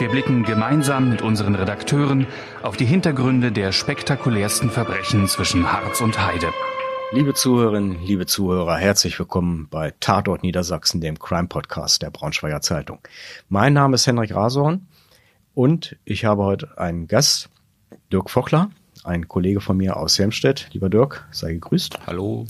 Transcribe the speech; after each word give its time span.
Wir 0.00 0.08
blicken 0.08 0.44
gemeinsam 0.44 1.10
mit 1.10 1.20
unseren 1.20 1.54
Redakteuren 1.54 2.26
auf 2.62 2.78
die 2.78 2.86
Hintergründe 2.86 3.52
der 3.52 3.70
spektakulärsten 3.70 4.70
Verbrechen 4.70 5.28
zwischen 5.28 5.70
Harz 5.70 6.00
und 6.00 6.18
Heide. 6.26 6.54
Liebe 7.12 7.34
Zuhörerinnen, 7.34 8.02
liebe 8.06 8.24
Zuhörer, 8.24 8.78
herzlich 8.78 9.18
willkommen 9.18 9.68
bei 9.70 9.92
Tatort 10.00 10.42
Niedersachsen, 10.42 11.02
dem 11.02 11.18
Crime-Podcast 11.18 12.00
der 12.00 12.08
Braunschweiger 12.08 12.62
Zeitung. 12.62 13.00
Mein 13.50 13.74
Name 13.74 13.96
ist 13.96 14.06
Henrik 14.06 14.34
Rasorn 14.34 14.88
und 15.52 15.96
ich 16.06 16.24
habe 16.24 16.44
heute 16.44 16.78
einen 16.78 17.06
Gast, 17.06 17.50
Dirk 18.10 18.30
Fochler 18.30 18.70
ein 19.04 19.28
Kollege 19.28 19.60
von 19.60 19.76
mir 19.76 19.98
aus 19.98 20.18
Helmstedt. 20.18 20.68
Lieber 20.72 20.88
Dirk, 20.88 21.26
sei 21.30 21.52
gegrüßt. 21.52 22.06
Hallo. 22.06 22.46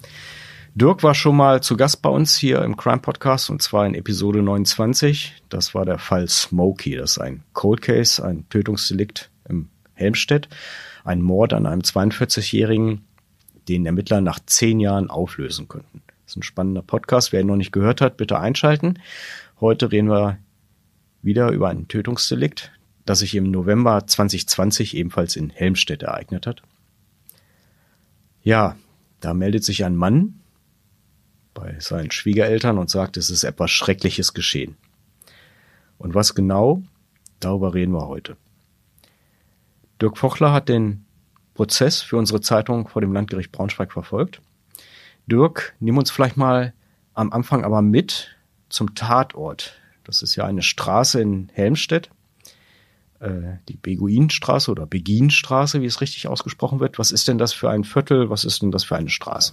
Dirk 0.75 1.03
war 1.03 1.15
schon 1.15 1.37
mal 1.37 1.61
zu 1.63 1.77
Gast 1.77 2.01
bei 2.01 2.09
uns 2.09 2.37
hier 2.37 2.63
im 2.63 2.77
Crime 2.77 3.01
Podcast 3.01 3.51
und 3.51 3.61
zwar 3.61 3.87
in 3.87 3.95
Episode 3.95 4.41
29. 4.41 5.43
Das 5.49 5.75
war 5.75 5.85
der 5.85 5.99
Fall 5.99 6.29
Smokey. 6.29 6.97
Das 6.97 7.13
ist 7.13 7.19
ein 7.19 7.43
Cold 7.55 7.83
Case, 7.83 8.25
ein 8.25 8.49
Tötungsdelikt 8.51 9.31
im 9.49 9.69
Helmstedt. 9.95 10.49
Ein 11.03 11.23
Mord 11.23 11.55
an 11.55 11.67
einem 11.67 11.81
42-Jährigen, 11.81 13.05
den 13.69 13.85
Ermittler 13.85 14.21
nach 14.21 14.39
zehn 14.47 14.79
Jahren 14.79 15.11
auflösen 15.11 15.67
könnten. 15.67 16.03
Das 16.07 16.35
ist 16.35 16.37
ein 16.37 16.43
spannender 16.45 16.83
Podcast. 16.83 17.33
Wer 17.33 17.41
ihn 17.41 17.49
noch 17.49 17.57
nicht 17.57 17.73
gehört 17.73 18.01
hat, 18.01 18.17
bitte 18.17 18.39
einschalten. 18.39 19.01
Heute 19.61 19.91
reden 19.91 20.09
wir 20.09 20.39
wieder 21.21 21.51
über 21.51 21.69
ein 21.69 21.89
Tötungsdelikt, 21.89 22.71
das 23.05 23.19
sich 23.19 23.35
im 23.35 23.51
November 23.51 24.07
2020 24.07 24.97
ebenfalls 24.97 25.35
in 25.35 25.51
Helmstedt 25.51 26.05
ereignet 26.05 26.47
hat. 26.47 26.63
Ja, 28.43 28.77
da 29.19 29.35
meldet 29.35 29.65
sich 29.65 29.85
ein 29.85 29.97
Mann 29.97 30.40
bei 31.55 31.79
seinen 31.81 32.11
Schwiegereltern 32.11 32.79
und 32.79 32.91
sagt, 32.91 33.17
es 33.17 33.31
ist 33.31 33.45
etwas 33.45 33.71
Schreckliches 33.71 34.35
geschehen. 34.35 34.77
Und 35.99 36.15
was 36.15 36.35
genau, 36.35 36.83
darüber 37.41 37.75
reden 37.75 37.93
wir 37.93 38.07
heute. 38.07 38.37
Dirk 40.01 40.17
Fochler 40.17 40.53
hat 40.53 40.69
den 40.69 41.05
Prozess 41.55 42.01
für 42.01 42.17
unsere 42.17 42.41
Zeitung 42.41 42.89
vor 42.89 43.03
dem 43.03 43.13
Landgericht 43.13 43.53
Braunschweig 43.53 43.93
verfolgt. 43.93 44.41
Dirk, 45.27 45.75
nimm 45.81 45.99
uns 45.99 46.11
vielleicht 46.11 46.37
mal 46.37 46.73
am 47.15 47.33
Anfang 47.33 47.65
aber 47.65 47.83
mit 47.83 48.37
zum 48.69 48.95
Tatort. 48.95 49.75
Das 50.05 50.23
ist 50.23 50.37
ja 50.37 50.45
eine 50.45 50.63
Straße 50.63 51.21
in 51.21 51.51
Helmstedt 51.53 52.11
äh, 53.21 53.59
die 53.69 53.77
Beguinstraße 53.77 54.71
oder 54.71 54.87
Beginstraße, 54.87 55.83
wie 55.83 55.87
es 55.87 56.01
richtig 56.01 56.27
ausgesprochen 56.27 56.81
wird. 56.81 56.99
Was 56.99 57.13
ist 57.13 57.29
denn 57.29 57.39
das 57.39 57.53
für 57.53 57.71
ein 57.71 57.85
Viertel? 57.85 58.31
Was 58.31 58.45
ist 58.45 58.63
denn 58.63 58.71
das 58.71 58.85
für 58.85 58.97
eine 58.97 59.11
Straße? 59.11 59.53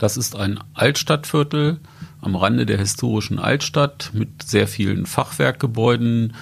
Das 0.00 0.16
ist 0.16 0.34
ein 0.34 0.58
Altstadtviertel 0.72 1.78
am 2.22 2.34
Rande 2.34 2.64
der 2.64 2.78
historischen 2.78 3.38
Altstadt 3.38 4.12
mit 4.14 4.42
sehr 4.42 4.66
vielen 4.66 5.04
Fachwerkgebäuden, 5.04 6.32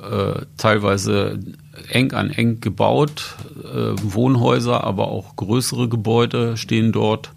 äh, 0.00 0.42
teilweise 0.56 1.40
eng 1.88 2.12
an 2.12 2.30
eng 2.30 2.60
gebaut. 2.60 3.34
Äh, 3.64 3.94
Wohnhäuser, 4.00 4.84
aber 4.84 5.08
auch 5.08 5.34
größere 5.34 5.88
Gebäude 5.88 6.56
stehen 6.56 6.92
dort. 6.92 7.32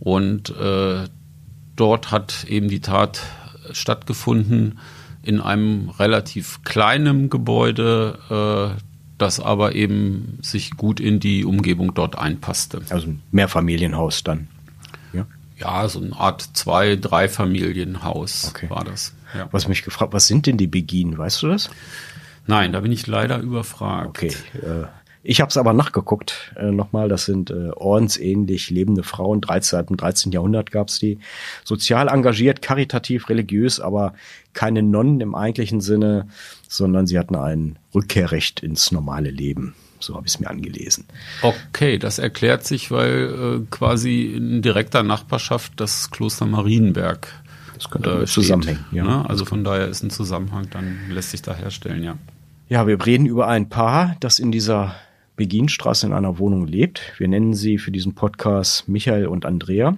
Und 0.00 0.50
äh, 0.56 1.04
dort 1.76 2.10
hat 2.10 2.44
eben 2.48 2.66
die 2.66 2.80
Tat 2.80 3.22
stattgefunden 3.70 4.80
in 5.22 5.40
einem 5.40 5.90
relativ 5.90 6.64
kleinen 6.64 7.30
Gebäude, 7.30 8.76
das 9.16 9.40
aber 9.40 9.74
eben 9.74 10.38
sich 10.42 10.72
gut 10.72 11.00
in 11.00 11.18
die 11.18 11.46
Umgebung 11.46 11.94
dort 11.94 12.18
einpasste. 12.18 12.82
Also 12.90 13.06
ein 13.06 13.22
Mehrfamilienhaus 13.30 14.22
dann. 14.22 14.48
Ja, 15.56 15.88
so 15.88 16.00
eine 16.00 16.16
Art 16.16 16.42
zwei, 16.54 16.96
drei 16.96 17.28
Familienhaus 17.28 18.48
okay. 18.50 18.68
war 18.70 18.84
das. 18.84 19.14
Ja. 19.36 19.48
Was 19.52 19.68
mich 19.68 19.82
gefragt, 19.82 20.12
was 20.12 20.26
sind 20.26 20.46
denn 20.46 20.56
die 20.56 20.66
Beginen, 20.66 21.16
weißt 21.16 21.42
du 21.42 21.48
das? 21.48 21.70
Nein, 22.46 22.72
da 22.72 22.80
bin 22.80 22.92
ich 22.92 23.06
leider 23.06 23.38
überfragt. 23.38 24.08
Okay, 24.08 24.34
äh, 24.54 24.86
ich 25.26 25.40
habe 25.40 25.48
es 25.48 25.56
aber 25.56 25.72
nachgeguckt 25.72 26.52
äh, 26.56 26.70
nochmal. 26.70 27.08
Das 27.08 27.24
sind 27.24 27.50
äh, 27.50 27.70
ordensähnlich 27.70 28.68
lebende 28.68 29.02
Frauen. 29.02 29.40
13, 29.40 29.86
im 29.88 29.96
13. 29.96 30.32
Jahrhundert 30.32 30.70
gab 30.70 30.88
es 30.88 30.98
die. 30.98 31.18
Sozial 31.64 32.08
engagiert, 32.08 32.60
karitativ, 32.60 33.30
religiös, 33.30 33.80
aber 33.80 34.12
keine 34.52 34.82
Nonnen 34.82 35.20
im 35.22 35.34
eigentlichen 35.34 35.80
Sinne, 35.80 36.28
sondern 36.68 37.06
sie 37.06 37.18
hatten 37.18 37.36
ein 37.36 37.78
Rückkehrrecht 37.94 38.60
ins 38.60 38.92
normale 38.92 39.30
Leben. 39.30 39.74
So 40.04 40.14
habe 40.14 40.26
ich 40.26 40.34
es 40.34 40.40
mir 40.40 40.48
angelesen. 40.48 41.04
Okay, 41.42 41.98
das 41.98 42.18
erklärt 42.18 42.64
sich, 42.64 42.90
weil 42.90 43.62
äh, 43.62 43.66
quasi 43.70 44.32
in 44.36 44.62
direkter 44.62 45.02
Nachbarschaft 45.02 45.72
das 45.76 46.10
Kloster 46.10 46.46
Marienberg 46.46 47.28
das 47.74 47.90
könnte 47.90 48.22
äh, 48.22 48.26
zusammenhängen. 48.26 48.84
Ja. 48.92 49.04
Ne? 49.04 49.28
Also 49.28 49.44
von 49.44 49.64
daher 49.64 49.88
ist 49.88 50.02
ein 50.02 50.10
Zusammenhang, 50.10 50.68
dann 50.70 50.98
lässt 51.10 51.30
sich 51.30 51.42
da 51.42 51.54
herstellen, 51.54 52.02
ja. 52.02 52.16
Ja, 52.68 52.86
wir 52.86 53.04
reden 53.04 53.26
über 53.26 53.46
ein 53.48 53.68
Paar, 53.68 54.16
das 54.20 54.38
in 54.38 54.50
dieser 54.50 54.94
Beginstraße 55.36 56.06
in 56.06 56.12
einer 56.12 56.38
Wohnung 56.38 56.66
lebt. 56.66 57.12
Wir 57.18 57.28
nennen 57.28 57.54
sie 57.54 57.78
für 57.78 57.90
diesen 57.90 58.14
Podcast 58.14 58.88
Michael 58.88 59.26
und 59.26 59.44
Andrea. 59.44 59.96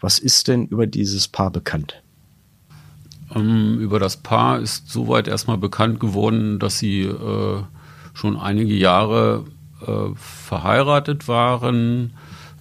Was 0.00 0.18
ist 0.18 0.48
denn 0.48 0.66
über 0.66 0.86
dieses 0.86 1.28
Paar 1.28 1.50
bekannt? 1.50 2.02
Ähm, 3.34 3.80
über 3.80 3.98
das 3.98 4.18
Paar 4.18 4.60
ist 4.60 4.90
soweit 4.90 5.28
erstmal 5.28 5.58
bekannt 5.58 6.00
geworden, 6.00 6.58
dass 6.58 6.78
sie 6.78 7.02
äh, 7.02 7.62
schon 8.16 8.38
einige 8.38 8.74
Jahre 8.74 9.44
äh, 9.86 10.14
verheiratet 10.16 11.28
waren, 11.28 12.14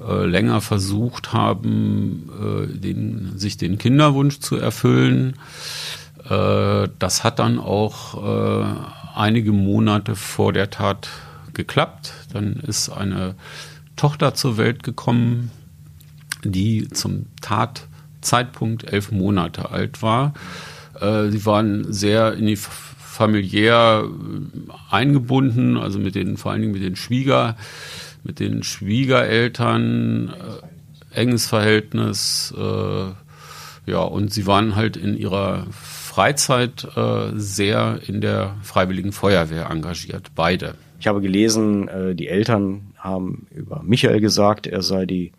äh, 0.06 0.26
länger 0.26 0.60
versucht 0.60 1.32
haben, 1.32 2.30
äh, 2.42 2.78
den, 2.78 3.38
sich 3.38 3.56
den 3.56 3.78
Kinderwunsch 3.78 4.40
zu 4.40 4.58
erfüllen. 4.58 5.36
Äh, 6.30 6.90
das 7.00 7.24
hat 7.24 7.40
dann 7.40 7.58
auch 7.58 8.22
äh, 8.22 8.66
einige 9.16 9.54
Monate 9.54 10.18
vor 10.18 10.52
der 10.52 10.72
Tat 10.72 11.08
geklappt. 11.54 12.12
Dann 12.34 12.56
ist 12.56 12.90
eine 12.90 13.36
Tochter 13.96 14.34
zur 14.34 14.58
Welt 14.58 14.84
gekommen, 14.84 15.52
die 16.44 16.90
zum 16.90 17.28
Tatzeitpunkt 17.40 18.92
elf 18.92 19.10
Monate 19.14 19.72
alt 19.72 20.02
war. 20.02 20.34
Äh, 21.00 21.30
sie 21.30 21.46
waren 21.46 21.94
sehr 21.94 22.34
in 22.34 22.46
die 22.46 22.58
familiär 23.16 24.04
äh, 24.06 24.94
eingebunden, 24.94 25.78
also 25.78 26.00
mit 26.00 26.16
den, 26.16 26.38
vor 26.38 26.52
allen 26.52 26.62
Dingen 26.62 26.74
mit 26.74 26.84
den 26.84 26.96
Schwieger, 26.96 27.56
mit 28.24 28.40
den 28.40 28.64
Schwiegereltern, 28.64 30.30
äh, 30.30 31.20
enges 31.20 31.48
Verhältnis, 31.48 32.54
äh, 32.58 33.12
ja, 33.88 34.00
und 34.00 34.34
sie 34.34 34.48
waren 34.48 34.76
halt 34.76 34.98
in 34.98 35.16
ihrer 35.16 35.68
Freizeit 35.72 36.88
äh, 36.96 37.32
sehr 37.36 38.00
in 38.08 38.20
der 38.20 38.56
Freiwilligen 38.64 39.12
Feuerwehr 39.12 39.70
engagiert, 39.70 40.32
beide. 40.36 40.76
Ich 41.00 41.08
habe 41.08 41.22
gelesen, 41.22 41.88
äh, 41.88 42.16
die 42.16 42.28
Eltern 42.28 42.94
haben 42.98 43.48
über 43.54 43.84
Michael 43.84 44.20
gesagt, 44.20 44.66
er 44.66 44.82
sei 44.82 45.06
die 45.06 45.32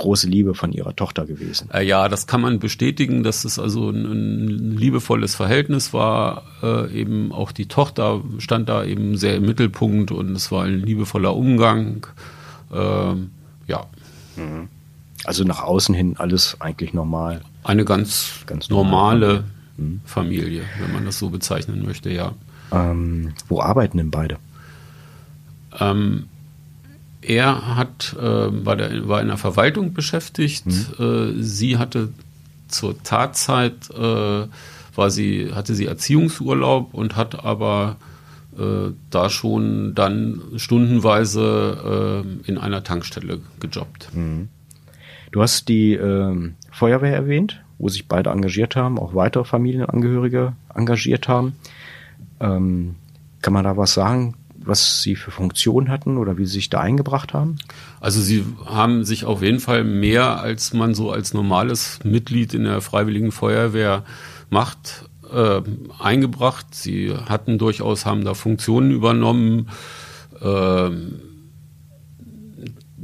große 0.00 0.26
Liebe 0.26 0.54
von 0.54 0.72
ihrer 0.72 0.96
Tochter 0.96 1.26
gewesen. 1.26 1.68
Äh, 1.72 1.86
ja, 1.86 2.08
das 2.08 2.26
kann 2.26 2.40
man 2.40 2.58
bestätigen, 2.58 3.22
dass 3.22 3.44
es 3.44 3.58
also 3.58 3.90
ein, 3.90 4.04
ein 4.04 4.76
liebevolles 4.76 5.34
Verhältnis 5.34 5.92
war. 5.92 6.42
Äh, 6.62 7.00
eben 7.00 7.32
auch 7.32 7.52
die 7.52 7.66
Tochter 7.66 8.22
stand 8.38 8.68
da 8.68 8.82
eben 8.84 9.16
sehr 9.16 9.36
im 9.36 9.44
Mittelpunkt 9.44 10.10
und 10.10 10.34
es 10.34 10.50
war 10.50 10.64
ein 10.64 10.80
liebevoller 10.80 11.36
Umgang. 11.36 12.06
Ähm, 12.72 13.30
ja. 13.66 13.86
Mhm. 14.36 14.68
Also 15.24 15.44
nach 15.44 15.62
außen 15.62 15.94
hin 15.94 16.14
alles 16.16 16.56
eigentlich 16.60 16.94
normal. 16.94 17.42
Eine 17.62 17.84
ganz, 17.84 18.40
ganz 18.46 18.70
normale 18.70 19.44
mhm. 19.76 20.00
Familie, 20.04 20.62
wenn 20.80 20.92
man 20.92 21.04
das 21.04 21.18
so 21.18 21.28
bezeichnen 21.28 21.84
möchte, 21.84 22.10
ja. 22.10 22.32
Ähm, 22.72 23.34
wo 23.48 23.60
arbeiten 23.60 23.98
denn 23.98 24.10
beide? 24.10 24.38
Ähm, 25.78 26.28
er 27.30 27.76
hat, 27.76 28.16
äh, 28.18 28.24
war, 28.66 28.74
der, 28.74 29.08
war 29.08 29.20
in 29.20 29.28
der 29.28 29.36
Verwaltung 29.36 29.94
beschäftigt. 29.94 30.66
Mhm. 30.66 31.38
Äh, 31.38 31.42
sie 31.42 31.78
hatte 31.78 32.08
zur 32.66 33.00
Tatzeit, 33.02 33.88
äh, 33.90 34.46
war 34.96 35.10
sie, 35.10 35.52
hatte 35.54 35.74
sie 35.74 35.86
Erziehungsurlaub 35.86 36.92
und 36.92 37.14
hat 37.14 37.44
aber 37.44 37.96
äh, 38.58 38.90
da 39.10 39.30
schon 39.30 39.94
dann 39.94 40.42
stundenweise 40.56 42.24
äh, 42.24 42.48
in 42.48 42.58
einer 42.58 42.82
Tankstelle 42.82 43.38
gejobbt. 43.60 44.08
Mhm. 44.12 44.48
Du 45.30 45.40
hast 45.40 45.68
die 45.68 45.94
ähm, 45.94 46.56
Feuerwehr 46.72 47.14
erwähnt, 47.14 47.60
wo 47.78 47.88
sich 47.88 48.08
beide 48.08 48.30
engagiert 48.30 48.74
haben, 48.74 48.98
auch 48.98 49.14
weitere 49.14 49.44
Familienangehörige 49.44 50.54
engagiert 50.74 51.28
haben. 51.28 51.52
Ähm, 52.40 52.96
Kann 53.40 53.52
man 53.52 53.62
da 53.62 53.76
was 53.76 53.94
sagen, 53.94 54.34
was 54.62 55.02
sie 55.02 55.16
für 55.16 55.30
Funktionen 55.30 55.88
hatten 55.88 56.18
oder 56.18 56.36
wie 56.38 56.44
sie 56.44 56.54
sich 56.54 56.70
da 56.70 56.80
eingebracht 56.80 57.32
haben? 57.32 57.56
Also 58.00 58.20
sie 58.20 58.44
haben 58.66 59.04
sich 59.04 59.24
auf 59.24 59.42
jeden 59.42 59.60
Fall 59.60 59.84
mehr, 59.84 60.40
als 60.40 60.72
man 60.72 60.94
so 60.94 61.10
als 61.10 61.34
normales 61.34 62.00
Mitglied 62.04 62.54
in 62.54 62.64
der 62.64 62.80
Freiwilligen 62.80 63.32
Feuerwehr 63.32 64.04
macht, 64.50 65.08
äh, 65.32 65.62
eingebracht. 65.98 66.74
Sie 66.74 67.14
hatten 67.14 67.58
durchaus, 67.58 68.04
haben 68.04 68.24
da 68.24 68.34
Funktionen 68.34 68.90
übernommen. 68.90 69.68
Äh, 70.40 70.90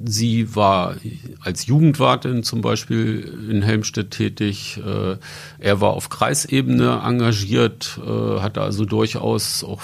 sie 0.05 0.55
war 0.55 0.97
als 1.41 1.67
Jugendwartin 1.67 2.43
zum 2.43 2.61
Beispiel 2.61 3.49
in 3.50 3.62
Helmstedt 3.62 4.11
tätig. 4.11 4.79
Äh, 4.85 5.17
er 5.59 5.81
war 5.81 5.91
auf 5.91 6.11
Kreisebene 6.11 7.00
engagiert, 7.05 7.99
äh, 8.05 8.41
hatte 8.41 8.61
also 8.61 8.85
durchaus 8.85 9.64
auch 9.64 9.81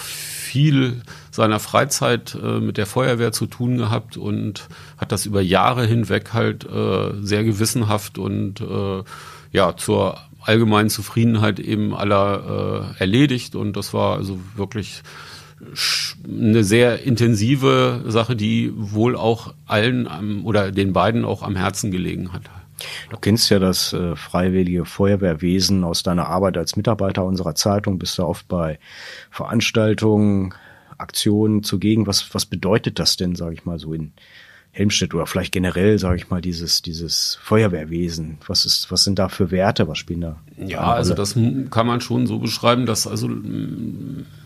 viel 0.52 1.00
seiner 1.30 1.60
Freizeit 1.60 2.34
äh, 2.34 2.60
mit 2.60 2.76
der 2.76 2.84
Feuerwehr 2.84 3.32
zu 3.32 3.46
tun 3.46 3.78
gehabt 3.78 4.18
und 4.18 4.68
hat 4.98 5.10
das 5.10 5.24
über 5.24 5.40
Jahre 5.40 5.86
hinweg 5.86 6.34
halt 6.34 6.66
äh, 6.66 7.12
sehr 7.22 7.42
gewissenhaft 7.42 8.18
und 8.18 8.60
äh, 8.60 9.02
ja 9.50 9.74
zur 9.78 10.18
allgemeinen 10.42 10.90
Zufriedenheit 10.90 11.58
eben 11.58 11.94
aller 11.94 12.92
äh, 12.98 13.00
erledigt 13.00 13.54
und 13.54 13.78
das 13.78 13.94
war 13.94 14.18
also 14.18 14.38
wirklich 14.54 15.02
eine 16.28 16.64
sehr 16.64 17.02
intensive 17.02 18.04
Sache, 18.08 18.36
die 18.36 18.72
wohl 18.74 19.16
auch 19.16 19.54
allen 19.66 20.06
am, 20.06 20.44
oder 20.44 20.70
den 20.70 20.92
beiden 20.92 21.24
auch 21.24 21.42
am 21.42 21.56
Herzen 21.56 21.90
gelegen 21.90 22.34
hat. 22.34 22.42
Du 23.10 23.16
kennst 23.16 23.50
ja 23.50 23.58
das 23.58 23.92
äh, 23.92 24.16
freiwillige 24.16 24.84
Feuerwehrwesen 24.84 25.84
aus 25.84 26.02
deiner 26.02 26.28
Arbeit 26.28 26.56
als 26.56 26.76
Mitarbeiter 26.76 27.24
unserer 27.24 27.54
Zeitung, 27.54 27.98
bist 27.98 28.18
du 28.18 28.24
oft 28.24 28.48
bei 28.48 28.78
Veranstaltungen, 29.30 30.54
Aktionen 30.98 31.62
zugegen. 31.62 32.06
Was, 32.06 32.34
was 32.34 32.46
bedeutet 32.46 32.98
das 32.98 33.16
denn, 33.16 33.34
sage 33.34 33.54
ich 33.54 33.64
mal, 33.64 33.78
so 33.78 33.92
in 33.92 34.12
Helmstedt 34.70 35.12
oder 35.12 35.26
vielleicht 35.26 35.52
generell, 35.52 35.98
sage 35.98 36.16
ich 36.16 36.30
mal, 36.30 36.40
dieses, 36.40 36.80
dieses 36.80 37.38
Feuerwehrwesen? 37.42 38.38
Was 38.46 38.64
ist, 38.64 38.90
was 38.90 39.04
sind 39.04 39.18
da 39.18 39.28
für 39.28 39.50
Werte? 39.50 39.86
Was 39.88 39.98
spielen 39.98 40.22
da? 40.22 40.36
Ja, 40.56 40.92
also 40.92 41.12
das 41.14 41.34
kann 41.70 41.86
man 41.86 42.00
schon 42.00 42.26
so 42.26 42.38
beschreiben, 42.38 42.86
dass 42.86 43.06
also 43.06 43.28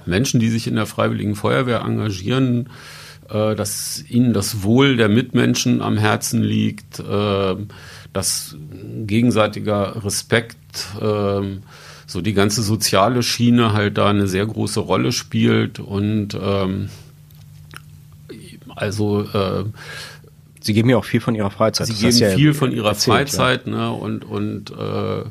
Menschen, 0.04 0.40
die 0.40 0.48
sich 0.48 0.66
in 0.66 0.74
der 0.74 0.86
Freiwilligen 0.86 1.36
Feuerwehr 1.36 1.82
engagieren, 1.82 2.70
dass 3.28 4.04
ihnen 4.08 4.32
das 4.32 4.62
Wohl 4.62 4.96
der 4.96 5.08
Mitmenschen 5.08 5.82
am 5.82 5.98
Herzen 5.98 6.42
liegt, 6.42 7.00
äh, 7.00 7.56
dass 8.12 8.56
gegenseitiger 9.06 10.04
Respekt, 10.04 10.56
äh, 11.00 11.40
so 12.06 12.20
die 12.20 12.34
ganze 12.34 12.62
soziale 12.62 13.22
Schiene 13.22 13.72
halt 13.72 13.98
da 13.98 14.08
eine 14.10 14.28
sehr 14.28 14.46
große 14.46 14.80
Rolle 14.80 15.12
spielt 15.12 15.80
und 15.80 16.38
ähm, 16.40 16.88
also 18.74 19.22
äh, 19.22 19.64
Sie 20.66 20.72
geben 20.72 20.90
ja 20.90 20.96
auch 20.96 21.04
viel 21.04 21.20
von 21.20 21.36
Ihrer 21.36 21.52
Freizeit. 21.52 21.86
Sie 21.86 21.94
geben 21.94 22.16
ja 22.16 22.30
viel 22.30 22.52
von 22.52 22.72
Ihrer 22.72 22.88
erzählt, 22.88 23.30
Freizeit 23.30 23.66
ja. 23.66 23.72
ne, 23.72 23.92
und, 23.92 24.24
und 24.24 24.72
äh, 24.72 25.22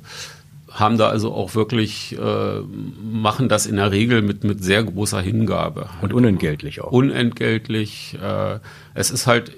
haben 0.76 0.98
da 0.98 1.08
also 1.08 1.34
auch 1.34 1.56
wirklich, 1.56 2.18
äh, 2.20 2.60
machen 3.02 3.48
das 3.48 3.66
in 3.66 3.78
der 3.78 3.92
Regel 3.92 4.22
mit, 4.22 4.44
mit 4.44 4.64
sehr 4.64 4.84
großer 4.84 5.22
Hingabe. 5.22 5.90
Und 6.02 6.14
unentgeltlich 6.14 6.82
auch. 6.82 6.92
Unentgeltlich. 6.92 8.18
Äh, 8.22 8.60
es 8.94 9.10
ist 9.10 9.26
halt 9.26 9.54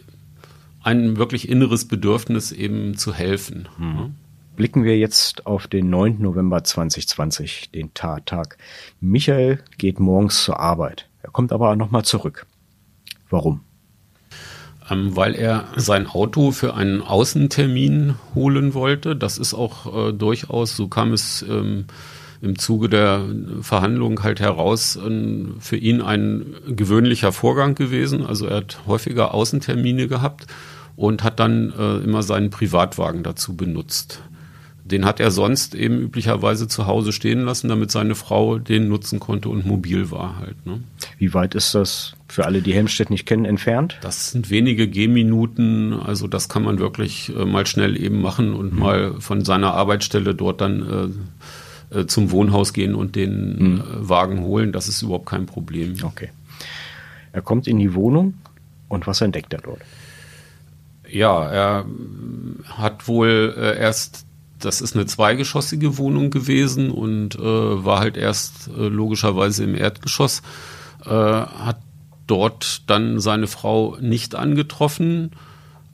ein 0.83 1.17
wirklich 1.17 1.49
inneres 1.49 1.87
Bedürfnis, 1.87 2.51
eben 2.51 2.97
zu 2.97 3.13
helfen. 3.13 3.67
Mhm. 3.79 4.15
Blicken 4.55 4.83
wir 4.83 4.97
jetzt 4.97 5.47
auf 5.47 5.67
den 5.67 5.89
9. 5.89 6.21
November 6.21 6.63
2020, 6.63 7.71
den 7.71 7.93
Tattag. 7.95 8.57
Michael 9.01 9.59
geht 9.77 9.99
morgens 9.99 10.43
zur 10.43 10.59
Arbeit. 10.59 11.09
Er 11.23 11.31
kommt 11.31 11.51
aber 11.51 11.75
nochmal 11.75 12.05
zurück. 12.05 12.45
Warum? 13.29 13.61
Ähm, 14.89 15.15
weil 15.15 15.35
er 15.35 15.65
sein 15.75 16.07
Auto 16.07 16.51
für 16.51 16.73
einen 16.75 17.01
Außentermin 17.01 18.15
holen 18.35 18.73
wollte. 18.73 19.15
Das 19.15 19.37
ist 19.37 19.53
auch 19.53 20.09
äh, 20.09 20.13
durchaus, 20.13 20.75
so 20.75 20.87
kam 20.87 21.13
es 21.13 21.43
ähm, 21.47 21.85
im 22.41 22.59
Zuge 22.59 22.87
der 22.87 23.25
Verhandlung 23.61 24.21
halt 24.23 24.39
heraus, 24.39 24.95
äh, 24.95 25.45
für 25.59 25.77
ihn 25.77 26.01
ein 26.01 26.55
gewöhnlicher 26.67 27.31
Vorgang 27.31 27.75
gewesen. 27.75 28.25
Also 28.25 28.47
er 28.47 28.57
hat 28.57 28.79
häufiger 28.87 29.33
Außentermine 29.33 30.07
gehabt 30.07 30.47
und 30.95 31.23
hat 31.23 31.39
dann 31.39 31.73
äh, 31.77 31.97
immer 31.97 32.23
seinen 32.23 32.49
Privatwagen 32.49 33.23
dazu 33.23 33.55
benutzt. 33.55 34.21
Den 34.87 35.05
hat 35.05 35.19
er 35.19 35.31
sonst 35.31 35.75
eben 35.75 35.99
üblicherweise 35.99 36.67
zu 36.67 36.87
Hause 36.87 37.11
stehen 37.11 37.41
lassen, 37.41 37.67
damit 37.67 37.91
seine 37.91 38.15
Frau 38.15 38.57
den 38.57 38.87
nutzen 38.87 39.19
konnte 39.19 39.49
und 39.49 39.65
mobil 39.65 40.11
war 40.11 40.37
halt. 40.37 40.65
Ne? 40.65 40.81
Wie 41.17 41.33
weit 41.33 41.55
ist 41.55 41.75
das 41.75 42.15
für 42.27 42.45
alle, 42.45 42.61
die 42.61 42.73
Helmstedt 42.73 43.09
nicht 43.09 43.25
kennen, 43.25 43.45
entfernt? 43.45 43.97
Das 44.01 44.31
sind 44.31 44.49
wenige 44.49 44.87
Gehminuten, 44.87 45.93
also 45.93 46.27
das 46.27 46.49
kann 46.49 46.63
man 46.63 46.79
wirklich 46.79 47.33
äh, 47.35 47.45
mal 47.45 47.65
schnell 47.65 48.01
eben 48.01 48.21
machen 48.21 48.53
und 48.53 48.73
mhm. 48.73 48.79
mal 48.79 49.13
von 49.19 49.43
seiner 49.43 49.73
Arbeitsstelle 49.73 50.33
dort 50.35 50.61
dann 50.61 51.17
äh, 51.91 51.99
äh, 51.99 52.05
zum 52.05 52.31
Wohnhaus 52.31 52.73
gehen 52.73 52.95
und 52.95 53.15
den 53.15 53.57
mhm. 53.57 53.81
Äh, 53.81 54.09
Wagen 54.09 54.41
holen. 54.41 54.71
Das 54.71 54.87
ist 54.87 55.01
überhaupt 55.01 55.27
kein 55.27 55.45
Problem. 55.45 55.95
Okay. 56.03 56.29
Er 57.31 57.41
kommt 57.41 57.67
in 57.67 57.79
die 57.79 57.93
Wohnung 57.93 58.35
und 58.89 59.07
was 59.07 59.21
entdeckt 59.21 59.53
er 59.53 59.61
dort? 59.61 59.81
Ja, 61.09 61.49
er 61.49 61.85
hat 62.65 63.07
wohl 63.07 63.55
äh, 63.57 63.79
erst 63.79 64.26
das 64.59 64.81
ist 64.81 64.95
eine 64.95 65.05
zweigeschossige 65.05 65.97
Wohnung 65.97 66.29
gewesen 66.29 66.91
und 66.91 67.35
äh, 67.35 67.41
war 67.41 67.99
halt 67.99 68.17
erst 68.17 68.69
äh, 68.69 68.87
logischerweise 68.87 69.63
im 69.63 69.75
Erdgeschoss, 69.75 70.41
äh, 71.05 71.09
hat 71.09 71.77
dort 72.25 72.89
dann 72.89 73.19
seine 73.19 73.47
Frau 73.47 73.97
nicht 74.01 74.35
angetroffen, 74.35 75.31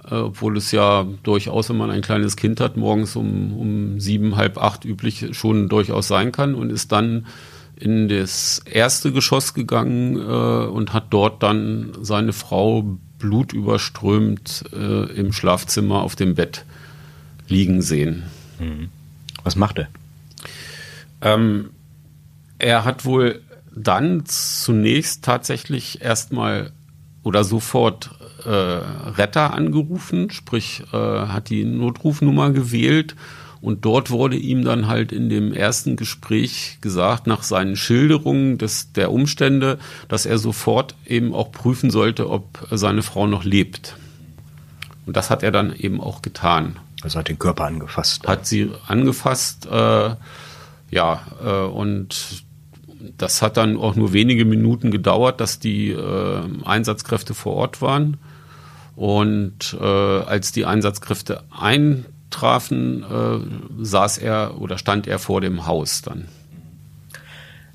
äh, 0.09 0.15
obwohl 0.15 0.57
es 0.57 0.71
ja 0.71 1.05
durchaus, 1.23 1.69
wenn 1.69 1.77
man 1.77 1.91
ein 1.91 2.01
kleines 2.01 2.35
Kind 2.35 2.59
hat, 2.59 2.77
morgens 2.77 3.15
um, 3.15 3.57
um 3.57 3.99
sieben, 3.99 4.35
halb 4.35 4.57
acht 4.57 4.85
üblich 4.85 5.27
schon 5.31 5.69
durchaus 5.69 6.07
sein 6.07 6.31
kann 6.31 6.55
und 6.55 6.71
ist 6.71 6.91
dann 6.91 7.27
in 7.75 8.07
das 8.07 8.61
erste 8.65 9.11
Geschoss 9.11 9.53
gegangen 9.53 10.15
äh, 10.15 10.67
und 10.67 10.93
hat 10.93 11.05
dort 11.09 11.43
dann 11.43 11.91
seine 12.01 12.33
Frau 12.33 12.97
blutüberströmt 13.19 14.65
äh, 14.73 15.11
im 15.13 15.33
Schlafzimmer 15.33 16.01
auf 16.01 16.15
dem 16.15 16.35
Bett 16.35 16.65
liegen 17.47 17.81
sehen. 17.81 18.23
Was 19.43 19.55
macht 19.55 19.79
er? 19.79 19.87
Ähm, 21.21 21.69
er 22.59 22.85
hat 22.85 23.05
wohl 23.05 23.41
dann 23.75 24.25
zunächst 24.25 25.23
tatsächlich 25.23 26.01
erstmal 26.01 26.71
oder 27.23 27.43
sofort 27.43 28.11
äh, 28.45 28.49
Retter 28.49 29.53
angerufen, 29.53 30.29
sprich 30.29 30.83
äh, 30.91 30.97
hat 30.97 31.49
die 31.49 31.63
Notrufnummer 31.63 32.51
gewählt 32.51 33.15
und 33.61 33.85
dort 33.85 34.11
wurde 34.11 34.35
ihm 34.35 34.65
dann 34.65 34.87
halt 34.87 35.13
in 35.13 35.29
dem 35.29 35.53
ersten 35.53 35.95
Gespräch 35.95 36.79
gesagt, 36.81 37.27
nach 37.27 37.43
seinen 37.43 37.77
Schilderungen 37.77 38.57
des, 38.57 38.91
der 38.91 39.09
Umstände, 39.09 39.79
dass 40.09 40.25
er 40.25 40.37
sofort 40.37 40.95
eben 41.05 41.33
auch 41.33 41.53
prüfen 41.53 41.89
sollte, 41.89 42.29
ob 42.29 42.67
seine 42.71 43.03
Frau 43.03 43.25
noch 43.25 43.45
lebt. 43.45 43.95
Und 45.05 45.15
das 45.15 45.29
hat 45.29 45.43
er 45.43 45.51
dann 45.51 45.73
eben 45.73 46.01
auch 46.01 46.21
getan. 46.21 46.75
Also 47.03 47.19
hat 47.19 47.27
den 47.27 47.39
Körper 47.39 47.65
angefasst. 47.65 48.27
Hat 48.27 48.47
sie 48.47 48.71
angefasst, 48.87 49.65
äh, 49.65 50.15
ja, 50.89 51.21
äh, 51.43 51.65
und 51.65 52.43
das 53.17 53.41
hat 53.41 53.57
dann 53.57 53.77
auch 53.77 53.95
nur 53.95 54.13
wenige 54.13 54.45
Minuten 54.45 54.89
gedauert, 54.89 55.41
dass 55.41 55.59
die 55.59 55.91
äh, 55.91 56.41
Einsatzkräfte 56.63 57.33
vor 57.33 57.55
Ort 57.55 57.81
waren. 57.81 58.17
Und 58.95 59.75
äh, 59.79 59.83
als 59.83 60.51
die 60.51 60.65
Einsatzkräfte 60.65 61.43
eintrafen, 61.51 63.03
äh, 63.03 63.83
saß 63.83 64.19
er 64.19 64.61
oder 64.61 64.77
stand 64.77 65.07
er 65.07 65.19
vor 65.19 65.41
dem 65.41 65.65
Haus 65.65 66.03
dann. 66.03 66.27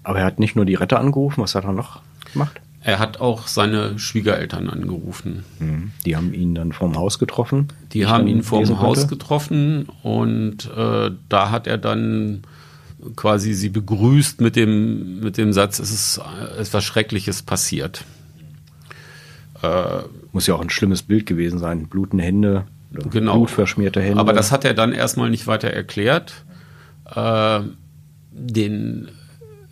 Aber 0.04 0.20
er 0.20 0.25
hat 0.25 0.38
nicht 0.38 0.56
nur 0.56 0.64
die 0.64 0.76
Retter 0.76 0.99
angerufen, 0.99 1.42
was 1.42 1.54
hat 1.54 1.64
er 1.64 1.73
noch 1.73 2.00
gemacht? 2.32 2.61
Er 2.88 2.99
hat 2.99 3.21
auch 3.21 3.49
seine 3.49 3.99
Schwiegereltern 3.99 4.71
angerufen. 4.71 5.45
Mhm. 5.59 5.90
Die 6.07 6.16
haben 6.16 6.33
ihn 6.33 6.54
dann 6.54 6.73
vorm 6.73 6.97
Haus 6.97 7.18
getroffen? 7.18 7.68
Die 7.92 8.07
haben 8.07 8.26
ihn 8.26 8.42
vorm 8.42 8.80
Haus 8.80 9.09
getroffen 9.09 9.90
und 10.02 10.71
äh, 10.75 11.11
da 11.28 11.50
hat 11.50 11.66
er 11.66 11.76
dann 11.76 12.45
quasi 13.14 13.52
sie 13.52 13.68
begrüßt 13.68 14.40
mit 14.40 14.57
dem, 14.57 15.21
mit 15.21 15.37
dem 15.37 15.52
Satz, 15.52 15.80
es 15.80 15.90
ist 15.90 16.23
etwas 16.59 16.83
Schreckliches 16.83 17.42
passiert. 17.42 18.07
Äh, 19.61 20.04
Muss 20.33 20.47
ja 20.47 20.54
auch 20.54 20.62
ein 20.62 20.71
schlimmes 20.71 21.02
Bild 21.02 21.26
gewesen 21.26 21.59
sein. 21.59 21.88
Blutende 21.88 22.25
Hände, 22.25 22.64
genau. 23.11 23.37
blutverschmierte 23.37 24.00
Hände. 24.00 24.18
Aber 24.18 24.33
das 24.33 24.50
hat 24.50 24.64
er 24.64 24.73
dann 24.73 24.92
erstmal 24.92 25.28
nicht 25.28 25.47
weiter 25.47 25.68
erklärt. 25.68 26.42
Äh, 27.14 27.61
den 28.33 29.09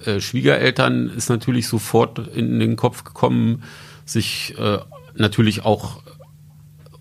äh, 0.07 0.21
Schwiegereltern 0.21 1.09
ist 1.09 1.29
natürlich 1.29 1.69
sofort 1.69 2.19
in 2.29 2.59
den 2.59 2.77
Kopf 2.77 3.05
gekommen, 3.05 3.63
sich 4.05 4.55
äh, 4.59 4.79
natürlich 5.15 5.65
auch 5.65 6.03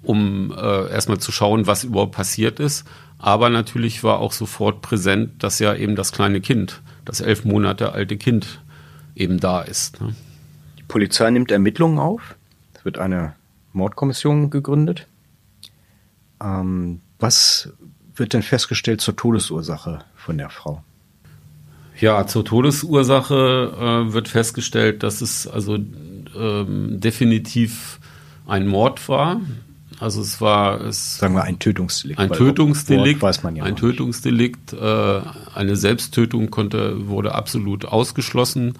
um 0.01 0.53
äh, 0.55 0.89
erstmal 0.91 1.17
zu 1.17 1.31
schauen, 1.31 1.67
was 1.67 1.83
überhaupt 1.83 2.13
passiert 2.13 2.59
ist. 2.59 2.85
Aber 3.17 3.49
natürlich 3.49 4.03
war 4.03 4.19
auch 4.19 4.31
sofort 4.33 4.81
präsent, 4.81 5.43
dass 5.43 5.59
ja 5.59 5.73
eben 5.73 5.95
das 5.95 6.11
kleine 6.11 6.41
Kind, 6.41 6.81
das 7.05 7.21
elf 7.21 7.43
Monate 7.43 7.93
alte 7.93 8.17
Kind 8.17 8.61
eben 9.15 9.39
da 9.39 9.61
ist. 9.61 10.01
Ne? 10.01 10.15
Polizei 10.87 11.29
nimmt 11.31 11.51
Ermittlungen 11.51 11.97
auf. 11.97 12.35
Es 12.73 12.85
wird 12.85 12.99
eine 12.99 13.33
Mordkommission 13.73 14.49
gegründet. 14.49 15.07
Ähm, 16.41 17.01
was 17.19 17.73
wird 18.15 18.33
denn 18.33 18.43
festgestellt 18.43 19.01
zur 19.01 19.15
Todesursache 19.15 19.99
von 20.15 20.37
der 20.37 20.49
Frau? 20.49 20.83
Ja, 21.99 22.27
zur 22.27 22.43
Todesursache 22.43 24.07
äh, 24.09 24.13
wird 24.13 24.27
festgestellt, 24.27 25.03
dass 25.03 25.21
es 25.21 25.47
also 25.47 25.77
ähm, 26.37 26.99
definitiv 26.99 27.99
ein 28.47 28.67
Mord 28.67 29.07
war. 29.07 29.41
Also 29.99 30.21
es 30.21 30.41
war 30.41 30.81
es 30.81 31.17
sagen 31.17 31.35
wir 31.35 31.43
ein 31.43 31.59
Tötungsdelikt. 31.59 32.19
Ein 32.19 32.31
Tötungsdelikt, 32.31 33.21
weiß 33.21 33.43
man 33.43 33.55
ja 33.55 33.63
ein 33.63 33.75
Tötungsdelikt. 33.75 34.73
Äh, 34.73 35.21
eine 35.53 35.75
Selbsttötung 35.75 36.51
konnte 36.51 37.07
wurde 37.07 37.33
absolut 37.33 37.85
ausgeschlossen. 37.85 38.73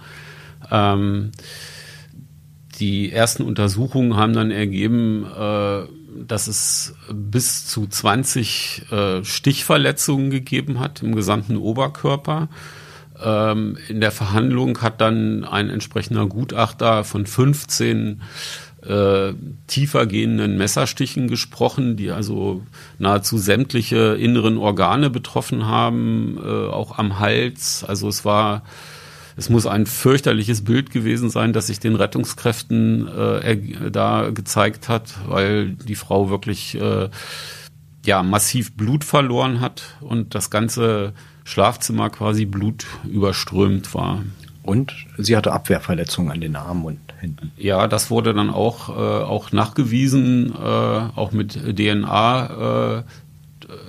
Ähm, 0.70 1.32
die 2.80 3.12
ersten 3.12 3.44
Untersuchungen 3.44 4.18
haben 4.18 4.34
dann 4.34 4.52
ergeben, 4.52 5.26
äh, 5.26 5.84
dass 6.28 6.48
es 6.48 6.96
bis 7.14 7.66
zu 7.68 7.88
20 7.88 8.92
äh, 8.92 9.24
Stichverletzungen 9.24 10.30
gegeben 10.30 10.80
hat 10.80 11.02
im 11.02 11.16
gesamten 11.16 11.56
Oberkörper. 11.56 12.50
Ähm, 13.24 13.78
in 13.88 14.02
der 14.02 14.12
Verhandlung 14.12 14.82
hat 14.82 15.02
dann 15.02 15.44
ein 15.44 15.70
entsprechender 15.70 16.26
Gutachter 16.26 17.04
von 17.04 17.26
15 17.26 18.22
äh, 18.86 19.34
tiefer 19.68 20.06
gehenden 20.06 20.58
Messerstichen 20.58 21.28
gesprochen, 21.28 21.98
die 21.98 22.12
also 22.12 22.64
nahezu 23.00 23.38
sämtliche 23.38 24.16
inneren 24.20 24.58
Organe 24.58 25.10
betroffen 25.10 25.66
haben, 25.66 26.38
äh, 26.44 26.68
auch 26.68 26.98
am 26.98 27.20
Hals. 27.20 27.84
Also 27.84 28.08
es 28.08 28.26
war 28.26 28.64
es 29.38 29.50
muss 29.50 29.66
ein 29.66 29.86
fürchterliches 29.86 30.64
Bild 30.64 30.92
gewesen 30.92 31.30
sein, 31.30 31.52
das 31.52 31.68
sich 31.68 31.80
den 31.80 31.96
Rettungskräften 31.96 33.08
äh, 33.08 33.92
da 33.92 34.30
gezeigt 34.30 34.88
hat, 34.88 35.16
weil 35.28 35.72
die 35.72 35.96
Frau 35.96 36.30
wirklich 36.30 36.80
äh, 36.80 37.10
ja 38.06 38.24
massiv 38.24 38.78
Blut 38.78 39.04
verloren 39.04 39.60
hat 39.60 39.98
und 40.00 40.36
das 40.36 40.50
ganze 40.50 41.14
Schlafzimmer 41.46 42.10
quasi 42.10 42.46
blutüberströmt 42.46 43.94
war. 43.94 44.24
Und 44.64 44.94
sie 45.18 45.38
hatte 45.38 45.54
Abwehrverletzungen 45.54 46.32
an 46.32 46.42
den 46.42 46.56
Armen 46.56 46.84
und 46.84 47.00
Händen. 47.20 47.52
Ja, 47.56 47.88
das 47.88 48.10
wurde 48.10 48.34
dann 48.34 48.50
auch, 48.50 48.90
äh, 48.90 49.24
auch 49.24 49.52
nachgewiesen, 49.52 50.52
äh, 50.54 50.58
auch 50.58 51.32
mit 51.32 51.54
DNA-Proben, 51.54 53.04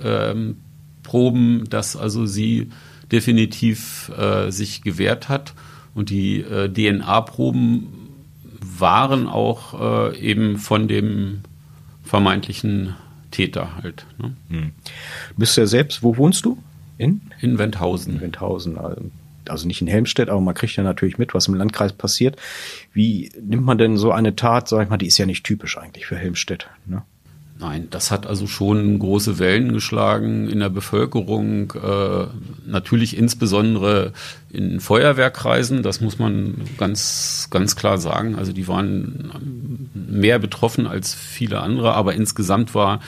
äh, 0.03 1.63
ähm, 1.63 1.69
dass 1.69 1.97
also 1.97 2.27
sie 2.27 2.69
definitiv 3.11 4.11
äh, 4.15 4.51
sich 4.51 4.83
gewehrt 4.83 5.29
hat. 5.29 5.55
Und 5.95 6.11
die 6.11 6.41
äh, 6.41 6.69
DNA-Proben 6.71 7.87
waren 8.79 9.27
auch 9.27 10.11
äh, 10.11 10.19
eben 10.19 10.57
von 10.57 10.87
dem 10.87 11.41
vermeintlichen 12.03 12.93
Täter 13.31 13.77
halt. 13.81 14.05
Ne? 14.19 14.35
Hm. 14.49 14.71
Bist 15.37 15.57
du 15.57 15.61
ja 15.61 15.67
selbst, 15.67 16.03
wo 16.03 16.17
wohnst 16.17 16.45
du? 16.45 16.59
In? 16.97 17.21
In 17.41 17.57
Wendhausen. 17.57 18.15
In 18.15 18.21
Wendhausen. 18.21 18.77
Also 19.47 19.67
nicht 19.67 19.81
in 19.81 19.87
Helmstedt, 19.87 20.29
aber 20.29 20.41
man 20.41 20.55
kriegt 20.55 20.75
ja 20.75 20.83
natürlich 20.83 21.17
mit, 21.17 21.33
was 21.33 21.47
im 21.47 21.53
Landkreis 21.53 21.93
passiert. 21.93 22.37
Wie 22.93 23.31
nimmt 23.41 23.65
man 23.65 23.77
denn 23.77 23.97
so 23.97 24.11
eine 24.11 24.35
Tat, 24.35 24.67
sag 24.67 24.83
ich 24.83 24.89
mal, 24.89 24.97
die 24.97 25.07
ist 25.07 25.17
ja 25.17 25.25
nicht 25.25 25.45
typisch 25.45 25.77
eigentlich 25.77 26.05
für 26.05 26.17
Helmstedt. 26.17 26.67
Ne? 26.85 27.03
Nein, 27.59 27.87
das 27.89 28.11
hat 28.11 28.27
also 28.27 28.45
schon 28.45 28.99
große 28.99 29.39
Wellen 29.39 29.73
geschlagen 29.73 30.47
in 30.47 30.59
der 30.59 30.69
Bevölkerung, 30.69 31.73
äh, 31.73 32.27
natürlich 32.67 33.17
insbesondere 33.17 34.13
in 34.51 34.79
Feuerwehrkreisen, 34.79 35.81
das 35.81 35.99
muss 35.99 36.19
man 36.19 36.61
ganz, 36.77 37.47
ganz 37.49 37.75
klar 37.75 37.97
sagen. 37.97 38.35
Also 38.35 38.53
die 38.53 38.67
waren 38.67 39.89
mehr 39.95 40.37
betroffen 40.37 40.85
als 40.85 41.15
viele 41.15 41.59
andere, 41.61 41.93
aber 41.93 42.13
insgesamt 42.13 42.75
war 42.75 42.99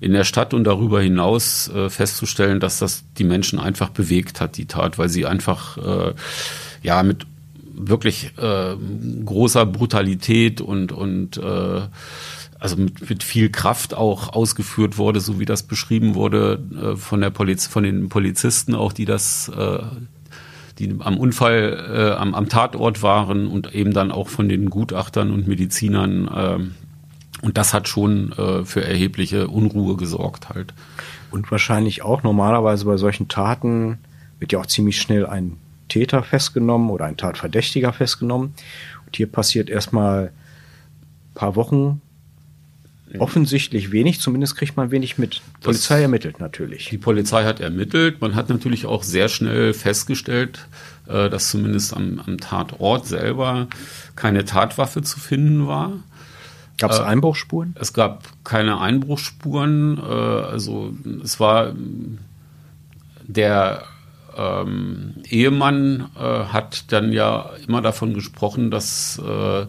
in 0.00 0.12
der 0.12 0.24
Stadt 0.24 0.54
und 0.54 0.64
darüber 0.64 1.00
hinaus 1.00 1.68
äh, 1.68 1.90
festzustellen, 1.90 2.60
dass 2.60 2.78
das 2.78 3.04
die 3.18 3.24
Menschen 3.24 3.58
einfach 3.58 3.90
bewegt 3.90 4.40
hat, 4.40 4.56
die 4.56 4.66
Tat, 4.66 4.98
weil 4.98 5.08
sie 5.08 5.26
einfach 5.26 5.78
äh, 5.78 6.14
ja 6.82 7.02
mit 7.02 7.26
wirklich 7.74 8.32
äh, 8.38 8.76
großer 9.24 9.66
Brutalität 9.66 10.60
und 10.60 10.92
und 10.92 11.36
äh, 11.36 11.82
also 12.58 12.76
mit, 12.76 13.08
mit 13.08 13.22
viel 13.22 13.50
Kraft 13.50 13.94
auch 13.94 14.32
ausgeführt 14.32 14.96
wurde, 14.96 15.20
so 15.20 15.38
wie 15.38 15.44
das 15.44 15.62
beschrieben 15.62 16.14
wurde 16.14 16.58
äh, 16.74 16.96
von 16.96 17.20
der 17.20 17.30
Poliz 17.30 17.66
von 17.66 17.84
den 17.84 18.08
Polizisten 18.08 18.74
auch, 18.74 18.92
die 18.92 19.04
das 19.04 19.48
äh, 19.48 19.78
die 20.78 20.94
am 20.98 21.16
Unfall 21.16 21.86
äh, 21.90 22.20
am, 22.20 22.34
am 22.34 22.48
Tatort 22.48 23.02
waren 23.02 23.46
und 23.46 23.74
eben 23.74 23.92
dann 23.92 24.12
auch 24.12 24.28
von 24.28 24.48
den 24.48 24.68
Gutachtern 24.70 25.30
und 25.30 25.46
Medizinern 25.46 26.28
äh, 26.28 26.85
und 27.42 27.58
das 27.58 27.74
hat 27.74 27.88
schon 27.88 28.32
äh, 28.32 28.64
für 28.64 28.84
erhebliche 28.84 29.48
Unruhe 29.48 29.96
gesorgt 29.96 30.48
halt. 30.48 30.72
Und 31.30 31.50
wahrscheinlich 31.50 32.02
auch 32.02 32.22
normalerweise 32.22 32.84
bei 32.84 32.96
solchen 32.96 33.28
Taten 33.28 33.98
wird 34.38 34.52
ja 34.52 34.60
auch 34.60 34.66
ziemlich 34.66 35.00
schnell 35.00 35.26
ein 35.26 35.56
Täter 35.88 36.22
festgenommen 36.22 36.90
oder 36.90 37.04
ein 37.04 37.16
Tatverdächtiger 37.16 37.92
festgenommen. 37.92 38.54
Und 39.06 39.16
hier 39.16 39.30
passiert 39.30 39.70
erstmal 39.70 40.32
paar 41.34 41.54
Wochen 41.54 42.00
offensichtlich 43.18 43.92
wenig, 43.92 44.20
zumindest 44.20 44.56
kriegt 44.56 44.76
man 44.76 44.90
wenig 44.90 45.16
mit. 45.16 45.36
Die 45.36 45.64
Polizei 45.64 45.94
das, 45.94 46.02
ermittelt 46.02 46.40
natürlich. 46.40 46.88
Die 46.88 46.98
Polizei 46.98 47.44
hat 47.44 47.60
ermittelt. 47.60 48.20
Man 48.20 48.34
hat 48.34 48.48
natürlich 48.48 48.86
auch 48.86 49.02
sehr 49.02 49.28
schnell 49.28 49.72
festgestellt, 49.72 50.66
äh, 51.06 51.30
dass 51.30 51.50
zumindest 51.50 51.94
am, 51.94 52.20
am 52.26 52.38
Tatort 52.38 53.06
selber 53.06 53.68
keine 54.16 54.44
Tatwaffe 54.44 55.02
zu 55.02 55.20
finden 55.20 55.66
war. 55.66 55.92
Gab 56.78 56.90
es 56.90 56.98
äh, 56.98 57.02
Einbruchsspuren? 57.02 57.74
Es 57.78 57.92
gab 57.92 58.24
keine 58.44 58.80
Einbruchsspuren. 58.80 59.98
Äh, 59.98 60.02
also 60.02 60.92
es 61.22 61.40
war 61.40 61.72
der 63.26 63.82
ähm, 64.36 65.14
Ehemann 65.28 66.10
äh, 66.16 66.20
hat 66.20 66.92
dann 66.92 67.12
ja 67.12 67.50
immer 67.66 67.82
davon 67.82 68.14
gesprochen, 68.14 68.70
dass 68.70 69.20
äh, 69.24 69.66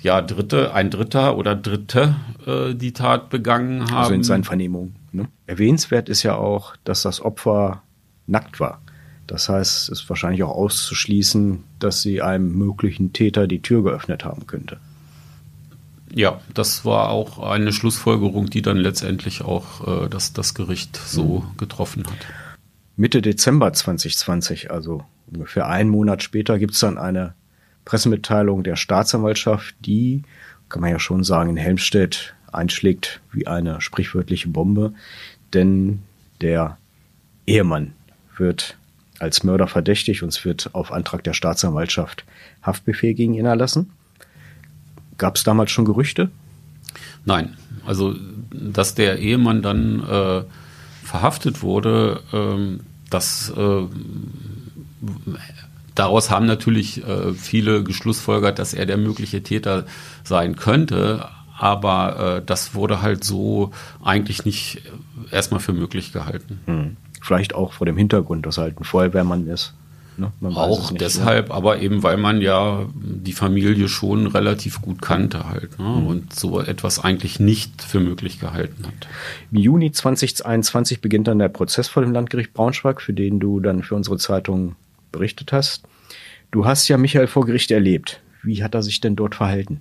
ja 0.00 0.22
Dritte, 0.22 0.72
ein 0.72 0.90
Dritter 0.90 1.36
oder 1.36 1.56
Dritte 1.56 2.14
äh, 2.46 2.74
die 2.74 2.92
Tat 2.92 3.28
begangen 3.30 3.90
haben. 3.90 3.96
Also 3.96 4.14
in 4.14 4.22
seinen 4.22 4.44
Vernehmungen. 4.44 4.94
Ne? 5.12 5.28
Erwähnenswert 5.46 6.08
ist 6.08 6.22
ja 6.22 6.36
auch, 6.36 6.76
dass 6.84 7.02
das 7.02 7.20
Opfer 7.20 7.82
nackt 8.26 8.60
war. 8.60 8.80
Das 9.26 9.48
heißt, 9.48 9.90
es 9.90 10.00
ist 10.00 10.08
wahrscheinlich 10.08 10.44
auch 10.44 10.54
auszuschließen, 10.54 11.64
dass 11.80 12.02
sie 12.02 12.22
einem 12.22 12.56
möglichen 12.56 13.12
Täter 13.12 13.48
die 13.48 13.60
Tür 13.60 13.82
geöffnet 13.82 14.24
haben 14.24 14.46
könnte. 14.46 14.78
Ja, 16.16 16.40
das 16.54 16.86
war 16.86 17.10
auch 17.10 17.40
eine 17.40 17.74
Schlussfolgerung, 17.74 18.48
die 18.48 18.62
dann 18.62 18.78
letztendlich 18.78 19.42
auch 19.42 20.04
äh, 20.04 20.08
das, 20.08 20.32
das 20.32 20.54
Gericht 20.54 20.96
so 20.96 21.40
mhm. 21.40 21.58
getroffen 21.58 22.04
hat. 22.06 22.16
Mitte 22.96 23.20
Dezember 23.20 23.70
2020, 23.74 24.70
also 24.70 25.04
ungefähr 25.30 25.66
einen 25.66 25.90
Monat 25.90 26.22
später, 26.22 26.58
gibt 26.58 26.72
es 26.72 26.80
dann 26.80 26.96
eine 26.96 27.34
Pressemitteilung 27.84 28.62
der 28.62 28.76
Staatsanwaltschaft, 28.76 29.74
die, 29.84 30.22
kann 30.70 30.80
man 30.80 30.90
ja 30.90 30.98
schon 30.98 31.22
sagen, 31.22 31.50
in 31.50 31.58
Helmstedt 31.58 32.34
einschlägt 32.50 33.20
wie 33.30 33.46
eine 33.46 33.82
sprichwörtliche 33.82 34.48
Bombe. 34.48 34.94
Denn 35.52 36.00
der 36.40 36.78
Ehemann 37.46 37.92
wird 38.38 38.78
als 39.18 39.44
Mörder 39.44 39.66
verdächtig 39.66 40.22
und 40.22 40.30
es 40.30 40.46
wird 40.46 40.74
auf 40.74 40.92
Antrag 40.92 41.24
der 41.24 41.34
Staatsanwaltschaft 41.34 42.24
Haftbefehl 42.62 43.12
gegen 43.12 43.34
ihn 43.34 43.44
erlassen. 43.44 43.90
Gab 45.18 45.36
es 45.36 45.44
damals 45.44 45.70
schon 45.70 45.84
Gerüchte? 45.84 46.30
Nein, 47.24 47.56
also 47.86 48.14
dass 48.50 48.94
der 48.94 49.18
Ehemann 49.18 49.62
dann 49.62 50.00
äh, 50.00 50.44
verhaftet 51.02 51.62
wurde, 51.62 52.20
ähm, 52.32 52.80
das 53.10 53.52
äh, 53.56 53.82
daraus 55.94 56.30
haben 56.30 56.46
natürlich 56.46 57.04
äh, 57.04 57.32
viele 57.32 57.82
geschlussfolgert, 57.82 58.58
dass 58.58 58.74
er 58.74 58.86
der 58.86 58.96
mögliche 58.96 59.42
Täter 59.42 59.86
sein 60.24 60.56
könnte, 60.56 61.28
aber 61.58 62.36
äh, 62.38 62.42
das 62.44 62.74
wurde 62.74 63.02
halt 63.02 63.24
so 63.24 63.72
eigentlich 64.04 64.44
nicht 64.44 64.82
erstmal 65.30 65.60
für 65.60 65.72
möglich 65.72 66.12
gehalten. 66.12 66.60
Hm. 66.66 66.96
Vielleicht 67.22 67.54
auch 67.54 67.72
vor 67.72 67.86
dem 67.86 67.96
Hintergrund, 67.96 68.46
dass 68.46 68.58
er 68.58 68.64
halt 68.64 68.80
ein 68.80 68.84
Feuerwehrmann 68.84 69.46
ist. 69.48 69.74
Ne? 70.18 70.32
Auch 70.42 70.92
deshalb, 70.92 71.48
ne? 71.48 71.54
aber 71.54 71.80
eben 71.80 72.02
weil 72.02 72.16
man 72.16 72.40
ja 72.40 72.86
die 72.94 73.32
Familie 73.32 73.88
schon 73.88 74.26
relativ 74.26 74.80
gut 74.80 75.02
kannte 75.02 75.48
halt 75.48 75.78
ne? 75.78 75.84
Mhm. 75.84 76.06
und 76.06 76.32
so 76.34 76.60
etwas 76.60 76.98
eigentlich 76.98 77.38
nicht 77.40 77.82
für 77.82 78.00
möglich 78.00 78.40
gehalten 78.40 78.86
hat. 78.86 79.08
Im 79.52 79.58
Juni 79.58 79.92
2021 79.92 81.00
beginnt 81.00 81.28
dann 81.28 81.38
der 81.38 81.48
Prozess 81.48 81.88
vor 81.88 82.02
dem 82.02 82.12
Landgericht 82.12 82.54
Braunschweig, 82.54 83.00
für 83.02 83.12
den 83.12 83.40
du 83.40 83.60
dann 83.60 83.82
für 83.82 83.94
unsere 83.94 84.18
Zeitung 84.18 84.76
berichtet 85.12 85.52
hast. 85.52 85.84
Du 86.50 86.64
hast 86.64 86.88
ja 86.88 86.96
Michael 86.96 87.26
vor 87.26 87.44
Gericht 87.44 87.70
erlebt. 87.70 88.20
Wie 88.42 88.62
hat 88.62 88.74
er 88.74 88.82
sich 88.82 89.00
denn 89.00 89.16
dort 89.16 89.34
verhalten? 89.34 89.80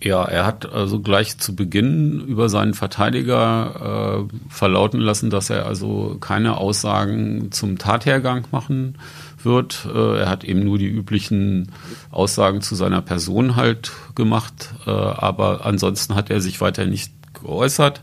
Ja, 0.00 0.24
er 0.24 0.46
hat 0.46 0.72
also 0.72 1.00
gleich 1.00 1.38
zu 1.38 1.56
Beginn 1.56 2.20
über 2.20 2.48
seinen 2.48 2.74
Verteidiger 2.74 4.28
äh, 4.28 4.34
verlauten 4.48 5.00
lassen, 5.00 5.28
dass 5.28 5.50
er 5.50 5.66
also 5.66 6.18
keine 6.20 6.56
Aussagen 6.56 7.50
zum 7.50 7.78
Tathergang 7.78 8.46
machen 8.52 8.96
wird. 9.42 9.88
Äh, 9.92 10.20
er 10.20 10.28
hat 10.28 10.44
eben 10.44 10.60
nur 10.60 10.78
die 10.78 10.86
üblichen 10.86 11.72
Aussagen 12.12 12.60
zu 12.60 12.76
seiner 12.76 13.02
Person 13.02 13.56
halt 13.56 13.90
gemacht, 14.14 14.72
äh, 14.86 14.90
aber 14.90 15.66
ansonsten 15.66 16.14
hat 16.14 16.30
er 16.30 16.40
sich 16.40 16.60
weiter 16.60 16.86
nicht 16.86 17.12
geäußert. 17.40 18.00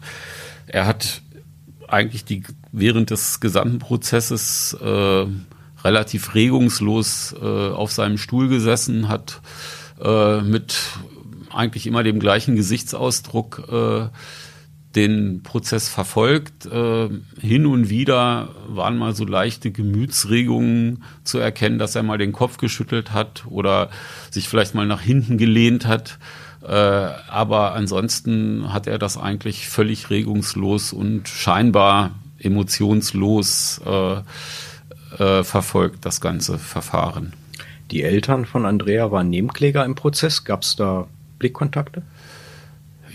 Er 0.67 0.87
hat 0.87 1.21
eigentlich 1.87 2.25
die 2.25 2.43
während 2.73 3.09
des 3.09 3.39
gesamten 3.39 3.79
Prozesses 3.79 4.73
äh, 4.81 5.25
relativ 5.81 6.35
regungslos 6.35 7.33
äh, 7.41 7.69
auf 7.69 7.93
seinem 7.93 8.17
Stuhl 8.17 8.49
gesessen, 8.49 9.07
hat 9.07 9.39
äh, 10.03 10.41
mit 10.41 10.75
eigentlich 11.55 11.87
immer 11.87 12.03
dem 12.03 12.19
gleichen 12.19 12.55
Gesichtsausdruck 12.55 13.67
äh, 13.71 14.07
den 14.95 15.43
Prozess 15.43 15.89
verfolgt. 15.89 16.65
Äh, 16.65 17.09
hin 17.39 17.65
und 17.65 17.89
wieder 17.89 18.49
waren 18.67 18.97
mal 18.97 19.13
so 19.13 19.25
leichte 19.25 19.71
Gemütsregungen 19.71 21.03
zu 21.23 21.37
erkennen, 21.37 21.79
dass 21.79 21.95
er 21.95 22.03
mal 22.03 22.17
den 22.17 22.31
Kopf 22.31 22.57
geschüttelt 22.57 23.11
hat 23.11 23.45
oder 23.49 23.89
sich 24.31 24.47
vielleicht 24.47 24.73
mal 24.73 24.87
nach 24.87 25.01
hinten 25.01 25.37
gelehnt 25.37 25.85
hat. 25.85 26.17
Äh, 26.63 26.71
aber 26.71 27.73
ansonsten 27.73 28.73
hat 28.73 28.87
er 28.87 28.97
das 28.97 29.17
eigentlich 29.17 29.67
völlig 29.69 30.09
regungslos 30.09 30.93
und 30.93 31.27
scheinbar 31.27 32.11
emotionslos 32.39 33.81
äh, 33.85 34.15
äh, 35.21 35.43
verfolgt, 35.43 36.05
das 36.05 36.21
ganze 36.21 36.57
Verfahren. 36.57 37.33
Die 37.91 38.01
Eltern 38.01 38.45
von 38.45 38.65
Andrea 38.65 39.11
waren 39.11 39.29
Nebenkläger 39.29 39.85
im 39.85 39.95
Prozess. 39.95 40.43
Gab 40.43 40.63
es 40.63 40.75
da 40.75 41.07
Blickkontakte? 41.45 42.01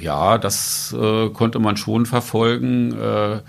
Ja, 0.01 0.39
das 0.39 0.95
äh, 0.99 1.29
konnte 1.31 1.59
man 1.59 1.77
schon 1.77 2.07
verfolgen. 2.07 2.93
Äh, 2.93 3.41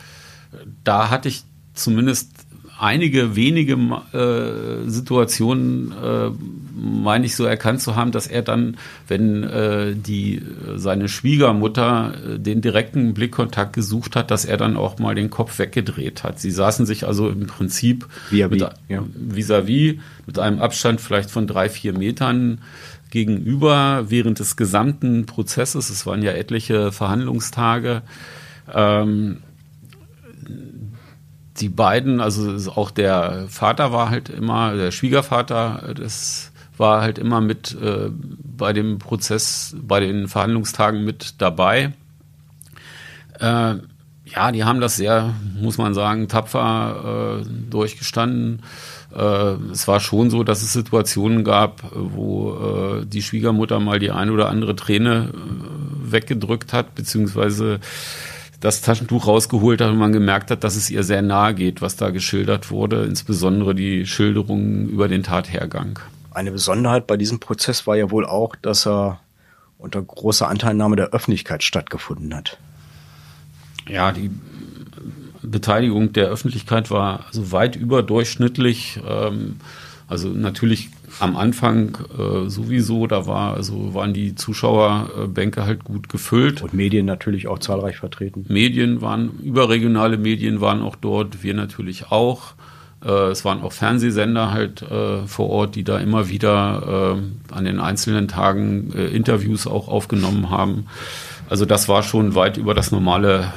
da 0.84 1.10
hatte 1.10 1.30
ich 1.30 1.44
zumindest 1.74 2.32
einige 2.80 3.36
wenige 3.36 3.74
äh, 4.12 4.90
Situationen, 4.90 5.92
äh, 5.92 6.32
meine 6.76 7.28
ich 7.28 7.36
so 7.36 7.46
erkannt 7.46 7.80
zu 7.80 7.96
haben, 7.96 8.12
dass 8.12 8.26
er 8.26 8.42
dann, 8.42 8.78
wenn 9.08 9.44
äh, 9.44 9.94
die 9.96 10.42
seine 10.76 11.08
Schwiegermutter 11.08 12.14
äh, 12.16 12.40
den 12.40 12.62
direkten 12.62 13.14
Blickkontakt 13.14 13.74
gesucht 13.74 14.16
hat, 14.16 14.32
dass 14.32 14.46
er 14.46 14.58
dann 14.58 14.78
auch 14.78 14.98
mal 14.98 15.14
den 15.14 15.30
Kopf 15.30 15.60
weggedreht 15.60 16.24
hat. 16.24 16.40
Sie 16.40 16.50
saßen 16.50 16.88
sich 16.88 17.06
also 17.06 17.30
im 17.30 17.46
Prinzip 17.46 18.08
vis-à-vis 18.32 18.62
ja. 18.90 19.04
vis 19.14 19.52
-vis, 19.52 20.00
mit 20.26 20.40
einem 20.40 20.60
Abstand 20.60 21.02
vielleicht 21.02 21.30
von 21.30 21.46
drei, 21.46 21.70
vier 21.70 21.96
Metern 21.96 22.62
gegenüber 23.12 24.06
während 24.10 24.40
des 24.40 24.56
gesamten 24.56 25.26
Prozesses. 25.26 25.90
Es 25.90 26.06
waren 26.06 26.24
ja 26.24 26.32
etliche 26.32 26.92
Verhandlungstage. 26.92 28.02
Ähm, 28.74 29.44
die 31.58 31.70
beiden, 31.70 32.20
also 32.22 32.72
auch 32.72 32.90
der 32.90 33.46
Vater 33.50 33.92
war 33.92 34.10
halt 34.10 34.30
immer, 34.30 34.76
der 34.76 34.92
Schwiegervater, 34.92 35.94
das 35.96 36.52
war 36.78 37.02
halt 37.02 37.20
immer 37.20 37.42
mit 37.42 37.78
äh, 37.80 38.10
bei 38.10 38.74
dem 38.74 38.98
Prozess, 38.98 39.76
bei 39.80 40.00
den 40.00 40.28
Verhandlungstagen 40.28 41.04
mit 41.04 41.36
dabei. 41.40 41.94
Äh, 43.40 43.76
ja, 44.26 44.52
die 44.52 44.64
haben 44.64 44.80
das 44.80 44.96
sehr, 44.96 45.34
muss 45.60 45.78
man 45.78 45.94
sagen, 45.94 46.28
tapfer 46.28 47.42
äh, 47.42 47.70
durchgestanden. 47.70 48.64
Äh, 49.16 49.72
es 49.72 49.88
war 49.88 50.00
schon 50.00 50.30
so, 50.30 50.44
dass 50.44 50.62
es 50.62 50.74
Situationen 50.74 51.44
gab, 51.44 51.84
wo 51.94 53.00
äh, 53.02 53.06
die 53.06 53.22
Schwiegermutter 53.22 53.80
mal 53.80 54.00
die 54.00 54.12
eine 54.12 54.32
oder 54.32 54.50
andere 54.50 54.76
Träne 54.76 55.32
äh, 55.34 56.12
weggedrückt 56.12 56.74
hat, 56.74 56.96
beziehungsweise 56.96 57.80
das 58.60 58.82
Taschentuch 58.82 59.28
rausgeholt 59.28 59.82
hat 59.82 59.90
und 59.90 59.98
man 59.98 60.14
gemerkt 60.14 60.52
hat, 60.52 60.64
dass 60.64 60.76
es 60.76 60.90
ihr 60.90 61.04
sehr 61.04 61.22
nahe 61.22 61.56
geht, 61.56 61.82
was 61.82 61.96
da 61.96 62.12
geschildert 62.12 62.70
wurde, 62.70 63.04
insbesondere 63.04 63.74
die 63.74 64.06
Schilderungen 64.06 64.88
über 64.88 65.08
den 65.08 65.24
Tathergang. 65.24 66.00
Eine 66.32 66.52
Besonderheit 66.52 67.08
bei 67.08 67.18
diesem 67.18 67.40
Prozess 67.40 67.88
war 67.88 67.98
ja 67.98 68.12
wohl 68.12 68.26
auch, 68.26 68.56
dass 68.56 68.88
er 68.88 69.20
unter 69.78 70.02
großer 70.02 70.48
Anteilnahme 70.48 70.96
der 70.96 71.10
Öffentlichkeit 71.10 71.64
stattgefunden 71.64 72.34
hat. 72.36 72.60
Ja, 73.90 74.12
die 74.12 74.30
Beteiligung 75.44 76.14
der 76.14 76.28
Öffentlichkeit 76.28 76.92
war 76.92 77.26
also 77.28 77.52
weit 77.52 77.76
überdurchschnittlich. 77.76 79.00
Ähm, 79.08 79.58
also 80.08 80.28
natürlich 80.28 80.90
am 81.20 81.38
Anfang 81.38 81.98
äh, 82.18 82.50
sowieso, 82.50 83.08
da 83.08 83.28
war 83.28 83.54
also 83.54 83.94
waren 83.94 84.14
die 84.14 84.36
Zuschauerbänke 84.36 85.66
halt 85.66 85.84
gut 85.84 86.10
gefüllt. 86.10 86.62
Und 86.62 86.74
Medien 86.74 87.06
natürlich 87.06 87.48
auch 87.48 87.60
zahlreich 87.60 87.98
vertreten. 87.98 88.46
Medien 88.50 89.02
waren, 89.02 89.32
überregionale 89.44 90.18
Medien 90.18 90.60
waren 90.62 90.82
auch 90.82 90.96
dort, 90.96 91.44
wir 91.44 91.54
natürlich 91.54 92.12
auch. 92.12 92.54
Äh, 93.04 93.30
es 93.30 93.46
waren 93.46 93.62
auch 93.62 93.72
Fernsehsender 93.72 94.52
halt 94.52 94.82
äh, 94.82 95.26
vor 95.28 95.50
Ort, 95.50 95.76
die 95.76 95.84
da 95.84 96.00
immer 96.00 96.30
wieder 96.30 97.18
äh, 97.18 97.54
an 97.54 97.66
den 97.66 97.80
einzelnen 97.80 98.28
Tagen 98.28 98.94
äh, 98.94 99.08
Interviews 99.08 99.68
auch 99.68 99.88
aufgenommen 99.88 100.50
haben. 100.50 100.86
Also 101.50 101.66
das 101.66 101.90
war 101.90 102.04
schon 102.04 102.36
weit 102.36 102.58
über 102.58 102.74
das 102.74 102.92
normale, 102.92 103.52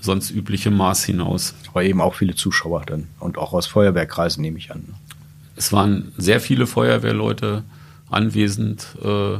sonst 0.00 0.30
übliche 0.30 0.70
Maß 0.70 1.04
hinaus. 1.04 1.54
Aber 1.70 1.84
eben 1.84 2.00
auch 2.00 2.14
viele 2.14 2.34
Zuschauer 2.34 2.82
dann 2.86 3.08
und 3.20 3.38
auch 3.38 3.52
aus 3.52 3.66
Feuerwehrkreisen 3.66 4.42
nehme 4.42 4.58
ich 4.58 4.70
an. 4.70 4.84
Es 5.56 5.72
waren 5.72 6.12
sehr 6.16 6.40
viele 6.40 6.66
Feuerwehrleute 6.66 7.62
anwesend, 8.10 8.86
äh, 9.02 9.38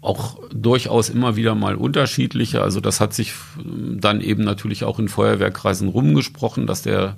auch 0.00 0.38
durchaus 0.52 1.08
immer 1.08 1.34
wieder 1.34 1.54
mal 1.54 1.74
unterschiedliche. 1.74 2.62
Also 2.62 2.80
das 2.80 3.00
hat 3.00 3.12
sich 3.12 3.32
dann 3.64 4.20
eben 4.20 4.44
natürlich 4.44 4.84
auch 4.84 4.98
in 4.98 5.08
Feuerwehrkreisen 5.08 5.88
rumgesprochen, 5.88 6.66
dass 6.66 6.82
der 6.82 7.16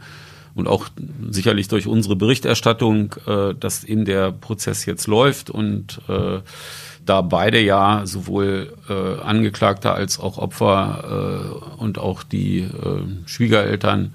und 0.54 0.66
auch 0.66 0.88
sicherlich 1.31 1.68
durch 1.68 1.87
unsere 1.87 2.16
Berichterstattung, 2.16 3.14
äh, 3.26 3.54
dass 3.54 3.85
in 3.85 4.04
der 4.04 4.33
Prozess 4.33 4.87
jetzt 4.87 5.07
läuft 5.07 5.50
und 5.50 6.00
äh, 6.09 6.40
da 7.09 7.23
beide 7.23 7.61
ja 7.61 8.03
sowohl 8.05 8.77
äh, 8.88 9.21
Angeklagter 9.23 9.94
als 9.94 10.18
auch 10.18 10.38
Opfer 10.38 11.55
äh, 11.79 11.81
und 11.81 11.99
auch 11.99 12.23
die 12.23 12.61
äh, 12.61 12.68
Schwiegereltern 13.27 14.14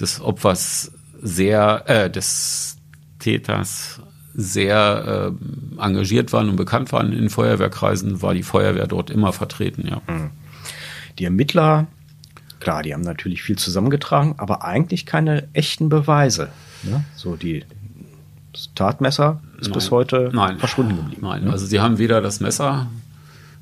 des 0.00 0.20
Opfers 0.20 0.92
sehr, 1.22 1.84
äh, 1.86 2.10
des 2.10 2.76
Täters 3.18 4.00
sehr 4.34 5.32
äh, 5.78 5.82
engagiert 5.82 6.32
waren 6.32 6.48
und 6.50 6.56
bekannt 6.56 6.92
waren 6.92 7.12
in 7.12 7.30
Feuerwehrkreisen, 7.30 8.20
war 8.20 8.34
die 8.34 8.42
Feuerwehr 8.42 8.88
dort 8.88 9.10
immer 9.10 9.32
vertreten, 9.32 9.86
ja. 9.86 10.02
Mhm. 10.12 10.30
Die 11.20 11.24
Ermittler, 11.24 11.86
klar, 12.58 12.82
die 12.82 12.92
haben 12.92 13.02
natürlich 13.02 13.42
viel 13.42 13.56
zusammengetragen, 13.56 14.34
aber 14.38 14.64
eigentlich 14.64 15.06
keine 15.06 15.46
echten 15.52 15.88
Beweise. 15.88 16.48
Ne? 16.82 17.04
So 17.14 17.36
die 17.36 17.64
das 18.54 18.70
Tatmesser 18.74 19.40
ist 19.58 19.66
Nein. 19.68 19.74
bis 19.74 19.90
heute 19.90 20.30
Nein. 20.32 20.58
verschwunden 20.58 20.96
geblieben. 20.96 21.22
Nein, 21.22 21.44
ne? 21.44 21.50
also 21.50 21.66
sie 21.66 21.80
haben 21.80 21.98
weder 21.98 22.22
das 22.22 22.40
Messer 22.40 22.86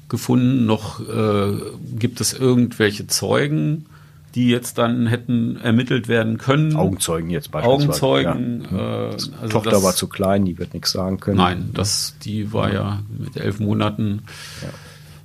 gefunden, 0.08 0.66
noch 0.66 1.00
äh, 1.00 1.52
gibt 1.98 2.20
es 2.20 2.34
irgendwelche 2.34 3.06
Zeugen, 3.06 3.86
die 4.34 4.48
jetzt 4.48 4.76
dann 4.76 5.06
hätten 5.06 5.56
ermittelt 5.56 6.08
werden 6.08 6.36
können. 6.36 6.76
Augenzeugen 6.76 7.30
jetzt 7.30 7.50
beispielsweise. 7.50 7.84
Augenzeugen. 7.84 8.66
Ja. 8.70 9.08
Äh, 9.08 9.12
also 9.12 9.48
Tochter 9.48 9.70
das, 9.70 9.82
war 9.82 9.94
zu 9.94 10.08
klein, 10.08 10.44
die 10.44 10.58
wird 10.58 10.74
nichts 10.74 10.92
sagen 10.92 11.18
können. 11.18 11.38
Nein, 11.38 11.70
das, 11.72 12.14
die 12.22 12.52
war 12.52 12.72
ja 12.72 13.00
mit 13.18 13.36
elf 13.36 13.58
Monaten, 13.60 14.22
ja. 14.60 14.68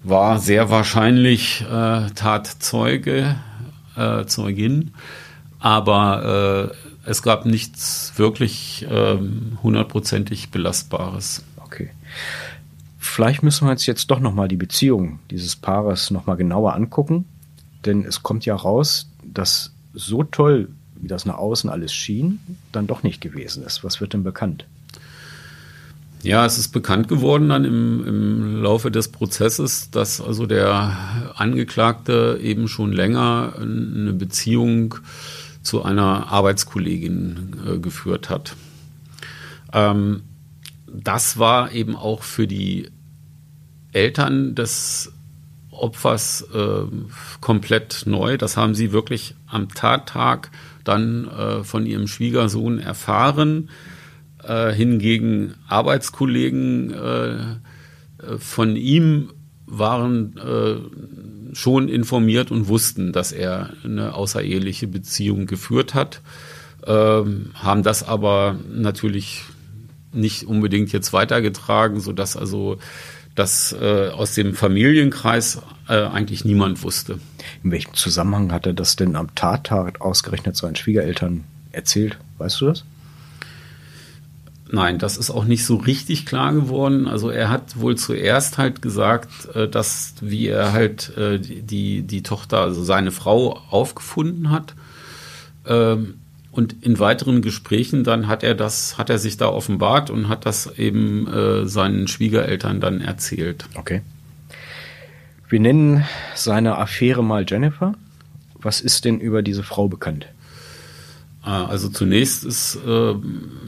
war 0.10 0.40
sehr 0.40 0.70
wahrscheinlich 0.70 1.66
äh, 1.70 2.10
Tatzeuge, 2.16 3.36
äh, 3.98 4.26
Zeugin. 4.26 4.94
Aber 5.60 6.72
äh, 6.72 6.88
es 7.08 7.22
gab 7.22 7.46
nichts 7.46 8.14
wirklich 8.18 8.86
ähm, 8.90 9.58
hundertprozentig 9.64 10.52
Belastbares. 10.52 11.44
Okay. 11.64 11.90
Vielleicht 13.00 13.44
müssen 13.44 13.66
wir 13.66 13.72
uns 13.72 13.86
jetzt 13.86 14.12
doch 14.12 14.20
nochmal 14.20 14.50
die 14.50 14.58
Beziehung 14.58 15.20
dieses 15.32 15.56
Paares 15.56 16.12
nochmal 16.12 16.36
genauer 16.36 16.76
angucken. 16.76 17.26
Denn 17.86 18.04
es 18.04 18.24
kommt 18.24 18.46
ja 18.46 18.56
raus, 18.56 19.10
dass 19.24 19.72
so 19.94 20.24
toll, 20.24 20.70
wie 20.96 21.08
das 21.08 21.26
nach 21.26 21.38
außen 21.38 21.70
alles 21.70 21.94
schien, 21.94 22.40
dann 22.74 22.88
doch 22.88 23.04
nicht 23.04 23.22
gewesen 23.22 23.64
ist. 23.64 23.84
Was 23.86 24.02
wird 24.02 24.14
denn 24.14 24.24
bekannt? 24.24 24.66
Ja, 26.24 26.46
es 26.46 26.58
ist 26.58 26.70
bekannt 26.70 27.08
geworden 27.08 27.48
dann 27.48 27.64
im, 27.64 28.06
im 28.06 28.62
Laufe 28.62 28.92
des 28.92 29.08
Prozesses, 29.10 29.92
dass 29.92 30.20
also 30.20 30.46
der 30.46 30.98
Angeklagte 31.36 32.40
eben 32.42 32.68
schon 32.68 32.92
länger 32.92 33.54
eine 33.58 34.12
Beziehung 34.14 34.96
zu 35.68 35.84
einer 35.84 36.32
Arbeitskollegin 36.32 37.56
äh, 37.68 37.78
geführt 37.80 38.30
hat. 38.30 38.56
Ähm, 39.74 40.24
das 40.88 41.38
war 41.38 41.74
eben 41.74 41.96
auch 41.98 42.24
für 42.24 42.48
die 42.48 42.90
Eltern 43.92 44.56
des 44.56 45.12
Opfers 45.70 46.48
äh, 46.54 46.86
komplett 47.42 48.04
neu. 48.06 48.38
Das 48.38 48.56
haben 48.56 48.76
sie 48.76 48.94
wirklich 48.94 49.36
am 49.46 49.68
Tattag 49.68 50.52
dann 50.86 51.28
äh, 51.28 51.64
von 51.66 51.86
ihrem 51.86 52.08
Schwiegersohn 52.08 52.80
erfahren. 52.80 53.70
Äh, 54.44 54.72
hingegen 54.72 55.56
Arbeitskollegen 55.68 56.94
äh, 56.94 57.32
äh, 57.32 58.38
von 58.40 58.78
ihm 58.78 59.34
waren 59.66 60.36
schon 61.54 61.90
informiert 61.90 62.52
und 62.52 62.68
wussten, 62.68 63.12
dass 63.12 63.32
er 63.32 63.72
eine 63.84 64.14
außereheliche 64.14 64.88
Beziehung 64.88 65.46
geführt 65.46 65.94
hat, 65.94 66.22
ähm, 66.86 67.52
haben 67.54 67.84
das 67.84 68.04
aber 68.04 68.58
natürlich 68.70 69.44
nicht 70.14 70.44
unbedingt 70.44 70.92
jetzt 70.92 71.14
weitergetragen, 71.14 72.00
so 72.00 72.12
dass 72.12 72.38
also 72.38 72.78
das 73.36 73.76
äh, 73.80 74.10
aus 74.10 74.34
dem 74.34 74.56
Familienkreis 74.56 75.62
äh, 75.88 75.94
eigentlich 75.94 76.44
niemand 76.44 76.84
wusste. 76.84 77.20
In 77.64 77.72
welchem 77.72 77.94
Zusammenhang 77.94 78.52
hat 78.52 78.66
er 78.66 78.74
das 78.74 78.96
denn 78.96 79.16
am 79.16 79.34
Tattag 79.36 80.02
ausgerechnet 80.02 80.56
seinen 80.56 80.76
Schwiegereltern 80.76 81.44
erzählt? 81.72 82.18
Weißt 82.40 82.60
du 82.62 82.66
das? 82.68 82.84
Nein, 84.70 85.00
das 85.00 85.18
ist 85.18 85.30
auch 85.30 85.46
nicht 85.46 85.66
so 85.66 85.78
richtig 85.78 86.26
klar 86.26 86.54
geworden. 86.54 87.08
Also 87.08 87.30
er 87.30 87.50
hat 87.50 87.80
wohl 87.80 87.96
zuerst 87.96 88.58
halt 88.58 88.82
gesagt, 88.82 89.56
äh, 89.56 89.68
dass 89.68 90.16
wie 90.22 90.48
er 90.48 90.74
halt 90.74 91.16
äh, 91.18 91.40
die, 91.40 92.02
die 92.02 92.24
Tochter, 92.24 92.62
also 92.62 92.84
seine 92.84 93.12
Frau 93.12 93.60
aufgefunden 93.70 94.52
hat. 94.52 94.74
Ähm, 95.66 96.16
und 96.52 96.76
in 96.82 96.98
weiteren 96.98 97.42
Gesprächen 97.42 98.04
dann 98.04 98.28
hat 98.28 98.44
er 98.44 98.56
das, 98.56 98.98
hat 98.98 99.10
er 99.10 99.20
sich 99.20 99.38
da 99.38 99.48
offenbart 99.48 100.10
und 100.10 100.28
hat 100.28 100.46
das 100.46 100.78
eben 100.78 101.28
äh, 101.32 101.68
seinen 101.68 102.08
Schwiegereltern 102.08 102.82
dann 102.82 103.00
erzählt. 103.00 103.66
Okay. 103.76 104.02
Wir 105.48 105.60
nennen 105.60 106.04
seine 106.36 106.78
Affäre 106.78 107.24
mal 107.24 107.46
Jennifer. 107.48 107.94
Was 108.56 108.82
ist 108.82 109.06
denn 109.06 109.20
über 109.20 109.44
diese 109.44 109.64
Frau 109.64 109.88
bekannt? 109.88 110.28
Ah, 111.48 111.64
also 111.68 111.88
zunächst 111.88 112.44
ist 112.44 112.78
äh, 112.86 113.14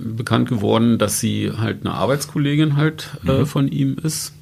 bekannt 0.03 0.49
geworden, 0.49 0.97
dass 0.97 1.21
sie 1.21 1.53
halt 1.55 1.85
eine 1.85 1.93
Arbeitskollegin 1.93 2.75
halt 2.75 3.11
äh, 3.25 3.39
mhm. 3.39 3.45
von 3.45 3.69
ihm 3.69 3.97
ist, 4.03 4.33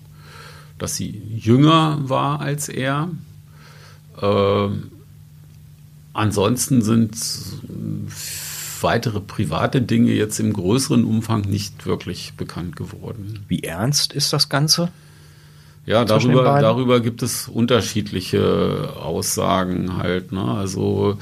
dass 0.79 0.95
sie 0.95 1.21
jünger 1.35 1.99
war 2.01 2.41
als 2.41 2.67
er. 2.67 3.09
Äh, 4.19 4.69
ansonsten 6.13 6.81
sind 6.81 7.15
weitere 8.81 9.19
private 9.19 9.83
Dinge 9.83 10.13
jetzt 10.13 10.39
im 10.39 10.51
größeren 10.51 11.03
Umfang 11.03 11.41
nicht 11.41 11.85
wirklich 11.85 12.33
bekannt 12.37 12.75
geworden. 12.75 13.45
Wie 13.47 13.61
ernst 13.61 14.13
ist 14.13 14.33
das 14.33 14.49
Ganze? 14.49 14.89
Ja, 15.85 16.05
darüber, 16.05 16.59
darüber 16.59 17.01
gibt 17.01 17.21
es 17.21 17.47
unterschiedliche 17.47 18.95
Aussagen 18.99 19.97
halt. 19.97 20.31
Ne? 20.31 20.41
Also 20.41 21.19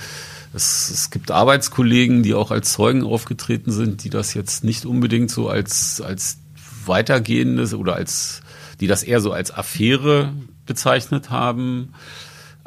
es, 0.56 0.90
es 0.90 1.10
gibt 1.10 1.32
Arbeitskollegen, 1.32 2.24
die 2.24 2.34
auch 2.34 2.52
als 2.52 2.72
Zeugen 2.74 3.04
aufgetreten 3.04 3.72
sind, 3.72 4.04
die 4.04 4.10
das 4.10 4.34
jetzt 4.34 4.64
nicht 4.64 4.86
unbedingt 4.86 5.30
so 5.30 5.50
als, 5.50 6.02
als 6.02 6.40
weitergehendes 6.86 7.74
oder 7.74 7.96
als, 7.96 8.42
die 8.80 8.88
das 8.88 9.04
eher 9.04 9.20
so 9.20 9.32
als 9.32 9.54
Affäre 9.54 10.34
bezeichnet 10.66 11.30
haben. 11.30 11.94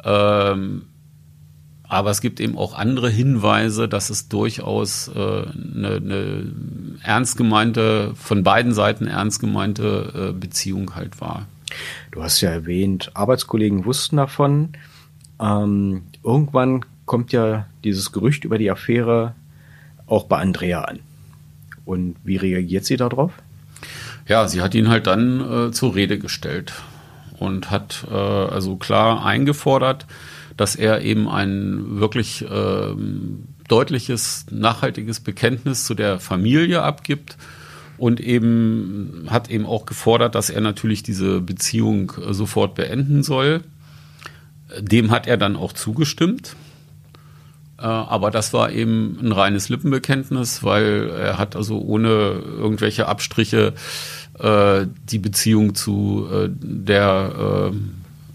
Ähm, 0.03 0.83
aber 1.83 2.11
es 2.11 2.21
gibt 2.21 2.39
eben 2.39 2.55
auch 2.55 2.75
andere 2.75 3.09
Hinweise, 3.09 3.89
dass 3.89 4.11
es 4.11 4.29
durchaus 4.29 5.07
äh, 5.07 5.45
eine, 5.47 6.53
ernst 7.03 7.35
gemeinte, 7.35 8.13
von 8.13 8.43
beiden 8.43 8.73
Seiten 8.73 9.07
ernst 9.07 9.39
gemeinte 9.39 10.29
äh, 10.29 10.39
Beziehung 10.39 10.93
halt 10.93 11.19
war. 11.19 11.47
Du 12.11 12.21
hast 12.21 12.41
ja 12.41 12.51
erwähnt, 12.51 13.11
Arbeitskollegen 13.15 13.85
wussten 13.85 14.17
davon. 14.17 14.73
Ähm, 15.39 16.03
irgendwann 16.23 16.85
kommt 17.09 17.33
ja 17.33 17.65
dieses 17.83 18.11
Gerücht 18.11 18.45
über 18.45 18.59
die 18.59 18.69
Affäre 18.69 19.33
auch 20.05 20.25
bei 20.25 20.37
Andrea 20.37 20.83
an. 20.83 20.99
Und 21.83 22.15
wie 22.23 22.37
reagiert 22.37 22.85
sie 22.85 22.97
darauf? 22.97 23.33
Ja, 24.27 24.47
sie 24.47 24.61
hat 24.61 24.75
ihn 24.75 24.89
halt 24.89 25.07
dann 25.07 25.69
äh, 25.69 25.71
zur 25.71 25.95
Rede 25.95 26.19
gestellt 26.19 26.71
und 27.39 27.71
hat 27.71 28.05
äh, 28.11 28.13
also 28.13 28.75
klar 28.75 29.25
eingefordert, 29.25 30.05
dass 30.55 30.75
er 30.75 31.01
eben 31.01 31.27
ein 31.27 31.99
wirklich 31.99 32.43
äh, 32.43 32.93
deutliches, 33.67 34.45
nachhaltiges 34.51 35.19
Bekenntnis 35.19 35.85
zu 35.85 35.95
der 35.95 36.19
Familie 36.19 36.83
abgibt 36.83 37.37
und 37.97 38.19
eben 38.19 39.25
hat 39.31 39.49
eben 39.49 39.65
auch 39.65 39.87
gefordert, 39.87 40.35
dass 40.35 40.51
er 40.51 40.61
natürlich 40.61 41.01
diese 41.01 41.41
Beziehung 41.41 42.11
äh, 42.23 42.35
sofort 42.35 42.75
beenden 42.75 43.23
soll. 43.23 43.61
Dem 44.79 45.09
hat 45.09 45.25
er 45.25 45.37
dann 45.37 45.55
auch 45.55 45.73
zugestimmt. 45.73 46.55
Äh, 47.79 47.85
aber 47.85 48.29
das 48.31 48.53
war 48.53 48.71
eben 48.71 49.17
ein 49.21 49.31
reines 49.31 49.69
Lippenbekenntnis, 49.69 50.63
weil 50.63 51.09
er 51.09 51.37
hat 51.37 51.55
also 51.55 51.79
ohne 51.79 52.09
irgendwelche 52.09 53.07
Abstriche 53.07 53.73
äh, 54.39 54.85
die 55.09 55.19
Beziehung 55.19 55.75
zu 55.75 56.27
äh, 56.31 56.49
der 56.51 57.71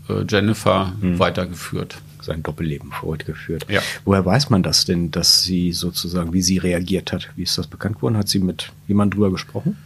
äh, 0.09 0.25
Jennifer 0.29 0.93
hm. 1.01 1.19
weitergeführt. 1.19 1.99
Sein 2.21 2.43
Doppelleben 2.43 2.91
fortgeführt. 2.91 3.67
Ja. 3.69 3.83
Woher 4.07 4.25
weiß 4.25 4.49
man 4.49 4.63
das 4.63 4.87
denn, 4.87 5.11
dass 5.11 5.43
sie 5.43 5.73
sozusagen, 5.73 6.33
wie 6.33 6.41
sie 6.41 6.57
reagiert 6.57 7.13
hat? 7.13 7.29
Wie 7.37 7.43
ist 7.43 7.59
das 7.59 7.67
bekannt 7.67 8.01
worden? 8.01 8.17
Hat 8.17 8.29
sie 8.29 8.39
mit 8.39 8.73
jemandem 8.89 9.19
drüber 9.19 9.31
gesprochen? 9.31 9.77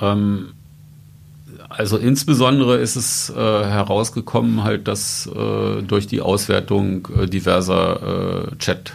Ähm, 0.00 0.52
also 1.76 1.96
insbesondere 1.96 2.78
ist 2.78 2.96
es 2.96 3.30
äh, 3.30 3.34
herausgekommen, 3.34 4.64
halt, 4.64 4.88
dass 4.88 5.26
äh, 5.26 5.82
durch 5.82 6.06
die 6.06 6.20
Auswertung 6.20 7.08
äh, 7.16 7.26
diverser 7.26 8.50
äh, 8.52 8.56
Chat 8.56 8.92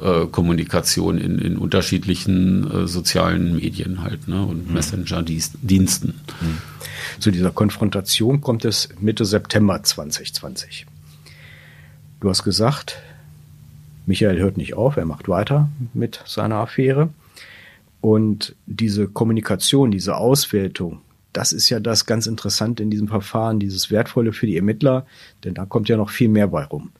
äh, 0.00 0.26
Kommunikation 0.26 1.18
in, 1.18 1.38
in 1.38 1.56
unterschiedlichen 1.56 2.70
äh, 2.70 2.88
sozialen 2.88 3.56
Medien 3.56 4.02
halt 4.02 4.26
ne, 4.26 4.44
und 4.44 4.68
mhm. 4.68 4.74
Messenger-Diensten. 4.74 6.08
Mhm. 6.40 6.58
Zu 7.20 7.30
dieser 7.30 7.50
Konfrontation 7.50 8.40
kommt 8.40 8.64
es 8.64 8.88
Mitte 9.00 9.24
September 9.24 9.82
2020. 9.82 10.86
Du 12.20 12.28
hast 12.28 12.42
gesagt, 12.42 13.00
Michael 14.06 14.38
hört 14.38 14.56
nicht 14.56 14.74
auf, 14.74 14.96
er 14.96 15.04
macht 15.04 15.28
weiter 15.28 15.68
mit 15.94 16.20
seiner 16.26 16.56
Affäre. 16.56 17.10
Und 18.00 18.56
diese 18.66 19.06
Kommunikation, 19.06 19.92
diese 19.92 20.16
Auswertung, 20.16 21.00
das 21.32 21.52
ist 21.52 21.68
ja 21.70 21.80
das 21.80 22.06
ganz 22.06 22.26
Interessante 22.26 22.82
in 22.82 22.90
diesem 22.90 23.08
Verfahren, 23.08 23.58
dieses 23.58 23.90
Wertvolle 23.90 24.32
für 24.32 24.46
die 24.46 24.56
Ermittler, 24.56 25.06
denn 25.44 25.54
da 25.54 25.64
kommt 25.64 25.88
ja 25.88 25.96
noch 25.96 26.10
viel 26.10 26.28
mehr 26.28 26.48
bei 26.48 26.64
rum. 26.64 26.92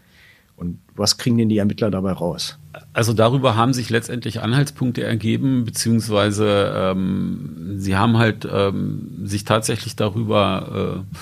Und 0.56 0.78
was 0.94 1.18
kriegen 1.18 1.38
denn 1.38 1.48
die 1.48 1.58
Ermittler 1.58 1.90
dabei 1.90 2.12
raus? 2.12 2.58
Also 2.92 3.12
darüber 3.12 3.56
haben 3.56 3.72
sich 3.72 3.90
letztendlich 3.90 4.40
Anhaltspunkte 4.40 5.02
ergeben, 5.02 5.64
beziehungsweise 5.64 6.72
ähm, 6.76 7.74
sie 7.78 7.96
haben 7.96 8.16
halt 8.18 8.46
ähm, 8.50 9.22
sich 9.24 9.44
tatsächlich 9.44 9.96
darüber 9.96 11.02
äh, 11.10 11.16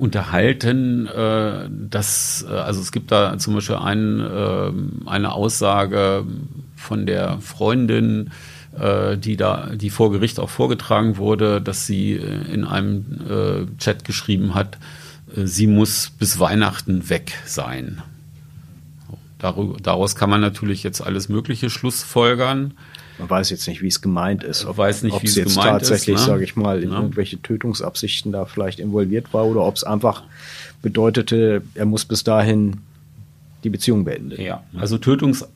unterhalten, 0.00 1.06
äh, 1.06 1.68
dass, 1.70 2.46
äh, 2.48 2.52
also 2.52 2.80
es 2.80 2.92
gibt 2.92 3.10
da 3.12 3.36
zum 3.38 3.54
Beispiel 3.54 3.76
ein, 3.76 4.20
äh, 4.20 4.72
eine 5.08 5.32
Aussage 5.32 6.24
von 6.76 7.06
der 7.06 7.38
Freundin, 7.40 8.30
die 9.16 9.36
da, 9.36 9.70
die 9.74 9.90
vor 9.90 10.12
Gericht 10.12 10.38
auch 10.38 10.50
vorgetragen 10.50 11.16
wurde, 11.16 11.60
dass 11.60 11.86
sie 11.86 12.12
äh, 12.12 12.52
in 12.52 12.64
einem 12.64 13.04
äh, 13.28 13.78
Chat 13.78 14.04
geschrieben 14.04 14.54
hat, 14.54 14.78
äh, 15.34 15.46
sie 15.46 15.66
muss 15.66 16.10
bis 16.18 16.38
Weihnachten 16.38 17.08
weg 17.08 17.32
sein. 17.46 18.02
Daraus 19.38 20.16
kann 20.16 20.30
man 20.30 20.40
natürlich 20.40 20.82
jetzt 20.82 21.02
alles 21.02 21.28
Mögliche 21.28 21.68
schlussfolgern. 21.68 22.74
Man 23.18 23.30
weiß 23.30 23.50
jetzt 23.50 23.68
nicht, 23.68 23.82
wie 23.82 23.88
es 23.88 24.00
gemeint 24.00 24.42
ist. 24.42 24.64
Ob, 24.64 24.78
weiß 24.78 25.02
nicht, 25.02 25.14
ob 25.14 25.22
wie 25.22 25.26
es 25.26 25.36
jetzt 25.36 25.56
tatsächlich, 25.56 26.16
ne? 26.16 26.22
sage 26.22 26.44
ich 26.44 26.56
mal, 26.56 26.82
in 26.82 26.90
ja. 26.90 26.96
irgendwelche 26.96 27.40
Tötungsabsichten 27.40 28.32
da 28.32 28.46
vielleicht 28.46 28.80
involviert 28.80 29.32
war 29.32 29.44
oder 29.46 29.62
ob 29.62 29.76
es 29.76 29.84
einfach 29.84 30.22
bedeutete, 30.82 31.62
er 31.74 31.86
muss 31.86 32.04
bis 32.04 32.24
dahin 32.24 32.78
die 33.62 33.70
Beziehung 33.70 34.04
beenden. 34.04 34.40
Ja, 34.40 34.64
also 34.76 34.98
Tötungs 34.98 35.46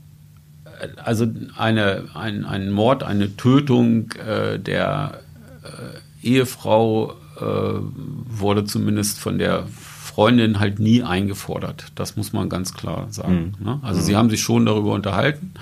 also 0.96 1.26
eine, 1.56 2.06
ein, 2.14 2.44
ein 2.44 2.70
Mord, 2.70 3.02
eine 3.02 3.36
Tötung 3.36 4.12
äh, 4.12 4.58
der 4.58 5.20
äh, 5.62 6.26
Ehefrau 6.26 7.14
äh, 7.38 7.44
wurde 7.44 8.64
zumindest 8.64 9.18
von 9.18 9.38
der 9.38 9.66
Freundin 9.66 10.60
halt 10.60 10.78
nie 10.78 11.02
eingefordert. 11.02 11.86
Das 11.94 12.16
muss 12.16 12.32
man 12.32 12.48
ganz 12.48 12.74
klar 12.74 13.06
sagen. 13.10 13.54
Mhm. 13.58 13.64
Ne? 13.64 13.80
Also 13.82 14.00
mhm. 14.00 14.04
sie 14.04 14.16
haben 14.16 14.30
sich 14.30 14.40
schon 14.40 14.66
darüber 14.66 14.92
unterhalten, 14.92 15.54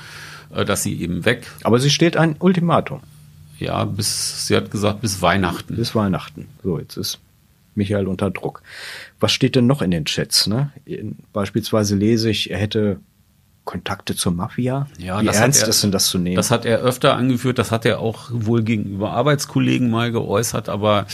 äh, 0.54 0.64
dass 0.64 0.82
sie 0.82 1.00
eben 1.00 1.24
weg. 1.24 1.46
Aber 1.62 1.78
sie 1.78 1.90
steht 1.90 2.16
ein 2.16 2.36
Ultimatum. 2.38 3.00
Ja, 3.58 3.84
bis, 3.84 4.46
sie 4.46 4.56
hat 4.56 4.70
gesagt, 4.70 5.00
bis 5.00 5.20
Weihnachten. 5.20 5.76
Bis 5.76 5.94
Weihnachten. 5.94 6.46
So, 6.62 6.78
jetzt 6.78 6.96
ist 6.96 7.18
Michael 7.74 8.06
unter 8.06 8.30
Druck. 8.30 8.62
Was 9.20 9.32
steht 9.32 9.56
denn 9.56 9.66
noch 9.66 9.82
in 9.82 9.90
den 9.90 10.04
Chats? 10.04 10.46
Ne? 10.46 10.72
Beispielsweise 11.32 11.96
lese 11.96 12.30
ich, 12.30 12.50
er 12.50 12.58
hätte 12.58 13.00
Kontakte 13.68 14.16
zur 14.16 14.32
Mafia? 14.32 14.86
Ja, 14.96 15.20
Wie 15.20 15.26
ernst 15.26 15.62
er, 15.62 15.68
ist 15.68 15.82
denn 15.82 15.92
das 15.92 16.06
zu 16.06 16.16
nehmen? 16.16 16.36
Das 16.36 16.50
hat 16.50 16.64
er 16.64 16.78
öfter 16.78 17.14
angeführt, 17.16 17.58
das 17.58 17.70
hat 17.70 17.84
er 17.84 17.98
auch 17.98 18.30
wohl 18.32 18.62
gegenüber 18.62 19.10
Arbeitskollegen 19.10 19.90
mal 19.90 20.10
geäußert, 20.10 20.70
aber 20.70 21.04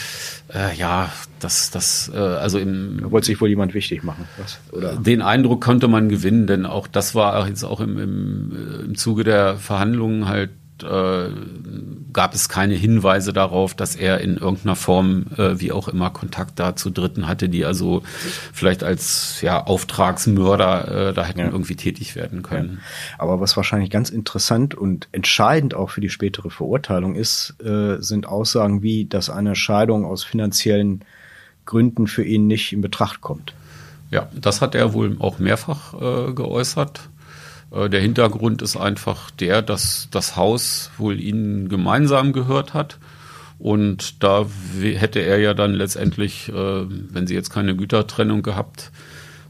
äh, 0.54 0.72
ja, 0.76 1.10
das, 1.40 1.72
das, 1.72 2.12
äh, 2.14 2.16
also 2.16 2.60
im. 2.60 3.00
Da 3.00 3.10
wollte 3.10 3.26
sich 3.26 3.40
wohl 3.40 3.48
jemand 3.48 3.74
wichtig 3.74 4.04
machen, 4.04 4.28
was? 4.38 4.60
Oder? 4.70 4.94
Den 4.94 5.20
Eindruck 5.20 5.64
konnte 5.64 5.88
man 5.88 6.08
gewinnen, 6.08 6.46
denn 6.46 6.64
auch 6.64 6.86
das 6.86 7.16
war 7.16 7.48
jetzt 7.48 7.64
auch 7.64 7.80
im, 7.80 7.98
im, 7.98 8.84
im 8.84 8.94
Zuge 8.94 9.24
der 9.24 9.56
Verhandlungen 9.56 10.28
halt 10.28 10.50
äh, 10.84 11.30
gab 12.14 12.34
es 12.34 12.48
keine 12.48 12.74
Hinweise 12.74 13.32
darauf, 13.32 13.74
dass 13.74 13.96
er 13.96 14.20
in 14.20 14.36
irgendeiner 14.36 14.76
Form, 14.76 15.26
äh, 15.36 15.60
wie 15.60 15.72
auch 15.72 15.88
immer, 15.88 16.10
Kontakt 16.10 16.58
da 16.58 16.76
zu 16.76 16.90
Dritten 16.90 17.26
hatte, 17.26 17.48
die 17.48 17.64
also 17.64 18.02
vielleicht 18.52 18.82
als 18.82 19.40
ja, 19.42 19.62
Auftragsmörder 19.62 21.08
äh, 21.08 21.12
da 21.12 21.24
hätten 21.24 21.40
ja. 21.40 21.46
irgendwie 21.46 21.76
tätig 21.76 22.16
werden 22.16 22.42
können. 22.42 22.78
Ja. 22.80 23.16
Aber 23.18 23.40
was 23.40 23.56
wahrscheinlich 23.56 23.90
ganz 23.90 24.08
interessant 24.08 24.74
und 24.74 25.08
entscheidend 25.12 25.74
auch 25.74 25.90
für 25.90 26.00
die 26.00 26.10
spätere 26.10 26.50
Verurteilung 26.50 27.16
ist, 27.16 27.56
äh, 27.62 28.00
sind 28.00 28.26
Aussagen 28.26 28.82
wie, 28.82 29.04
dass 29.04 29.28
eine 29.28 29.56
Scheidung 29.56 30.04
aus 30.06 30.24
finanziellen 30.24 31.04
Gründen 31.66 32.06
für 32.06 32.24
ihn 32.24 32.46
nicht 32.46 32.72
in 32.72 32.80
Betracht 32.80 33.20
kommt. 33.20 33.54
Ja, 34.10 34.28
das 34.32 34.60
hat 34.60 34.74
er 34.74 34.92
wohl 34.92 35.16
auch 35.18 35.38
mehrfach 35.38 35.94
äh, 35.94 36.32
geäußert. 36.32 37.08
Äh, 37.74 37.90
der 37.90 38.00
Hintergrund 38.00 38.62
ist 38.62 38.76
einfach 38.76 39.30
der, 39.30 39.62
dass 39.62 40.08
das 40.10 40.36
Haus 40.36 40.90
wohl 40.96 41.20
ihnen 41.20 41.68
gemeinsam 41.68 42.32
gehört 42.32 42.74
hat. 42.74 42.98
Und 43.58 44.22
da 44.22 44.46
hätte 44.82 45.20
er 45.20 45.38
ja 45.38 45.54
dann 45.54 45.74
letztendlich, 45.74 46.48
äh, 46.48 46.52
wenn 46.52 47.26
sie 47.26 47.34
jetzt 47.34 47.50
keine 47.50 47.76
Gütertrennung 47.76 48.42
gehabt 48.42 48.90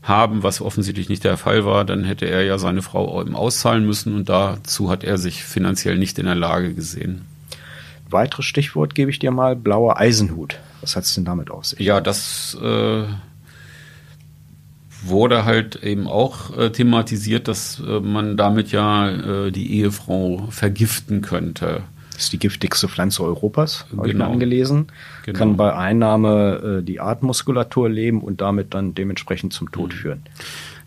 haben, 0.02 0.42
was 0.42 0.60
offensichtlich 0.60 1.08
nicht 1.08 1.24
der 1.24 1.38
Fall 1.38 1.64
war, 1.64 1.84
dann 1.84 2.04
hätte 2.04 2.26
er 2.26 2.42
ja 2.42 2.58
seine 2.58 2.82
Frau 2.82 3.20
eben 3.20 3.34
auszahlen 3.34 3.86
müssen 3.86 4.14
und 4.14 4.28
dazu 4.28 4.90
hat 4.90 5.02
er 5.02 5.16
sich 5.16 5.42
finanziell 5.42 5.96
nicht 5.96 6.18
in 6.18 6.26
der 6.26 6.34
Lage 6.34 6.74
gesehen. 6.74 7.22
Weiteres 8.10 8.44
Stichwort 8.44 8.94
gebe 8.94 9.10
ich 9.10 9.18
dir 9.18 9.30
mal, 9.30 9.56
blauer 9.56 9.98
Eisenhut. 9.98 10.58
Was 10.82 10.94
hat 10.94 11.04
es 11.04 11.14
denn 11.14 11.24
damit 11.24 11.50
auf 11.50 11.64
sich? 11.64 11.78
Ja, 11.80 12.02
das 12.02 12.56
äh, 12.62 13.04
wurde 15.06 15.44
halt 15.44 15.76
eben 15.82 16.06
auch 16.06 16.56
äh, 16.56 16.70
thematisiert, 16.70 17.48
dass 17.48 17.80
äh, 17.80 18.00
man 18.00 18.36
damit 18.36 18.72
ja 18.72 19.08
äh, 19.08 19.50
die 19.50 19.78
Ehefrau 19.78 20.46
vergiften 20.50 21.20
könnte. 21.20 21.82
Das 22.12 22.24
ist 22.24 22.32
die 22.32 22.38
giftigste 22.38 22.88
Pflanze 22.88 23.24
Europas, 23.24 23.86
habe 23.96 24.08
genau. 24.08 24.26
ich 24.26 24.32
angelesen. 24.32 24.86
Genau. 25.24 25.38
Kann 25.38 25.56
bei 25.56 25.74
Einnahme 25.74 26.78
äh, 26.78 26.82
die 26.82 27.00
Atemmuskulatur 27.00 27.88
leben 27.88 28.22
und 28.22 28.40
damit 28.40 28.72
dann 28.72 28.94
dementsprechend 28.94 29.52
zum 29.52 29.72
Tod 29.72 29.92
mhm. 29.92 29.96
führen. 29.96 30.22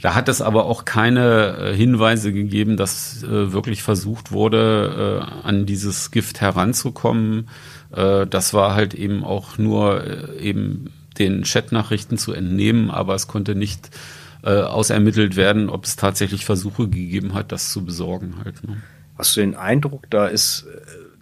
Da 0.01 0.15
hat 0.15 0.29
es 0.29 0.41
aber 0.41 0.65
auch 0.65 0.85
keine 0.85 1.57
äh, 1.57 1.75
Hinweise 1.75 2.31
gegeben, 2.31 2.77
dass 2.77 3.23
äh, 3.23 3.51
wirklich 3.51 3.83
versucht 3.83 4.31
wurde, 4.31 5.25
äh, 5.43 5.47
an 5.47 5.65
dieses 5.65 6.11
Gift 6.11 6.39
heranzukommen. 6.39 7.49
Äh, 7.91 8.27
das 8.27 8.53
war 8.53 8.75
halt 8.75 8.93
eben 8.93 9.23
auch 9.23 9.57
nur 9.57 10.03
äh, 10.05 10.39
eben 10.39 10.91
den 11.19 11.43
Chatnachrichten 11.43 12.17
zu 12.17 12.33
entnehmen, 12.33 12.89
aber 12.91 13.15
es 13.15 13.27
konnte 13.27 13.55
nicht 13.55 13.89
äh, 14.43 14.61
ausermittelt 14.61 15.35
werden, 15.35 15.69
ob 15.69 15.85
es 15.85 15.95
tatsächlich 15.95 16.45
Versuche 16.45 16.87
gegeben 16.87 17.33
hat, 17.33 17.51
das 17.51 17.71
zu 17.71 17.83
besorgen 17.83 18.35
halt. 18.43 18.63
Ne? 18.67 18.77
Hast 19.17 19.35
du 19.35 19.41
den 19.41 19.55
Eindruck, 19.55 20.09
da 20.09 20.27
ist 20.27 20.65
äh, 20.71 20.79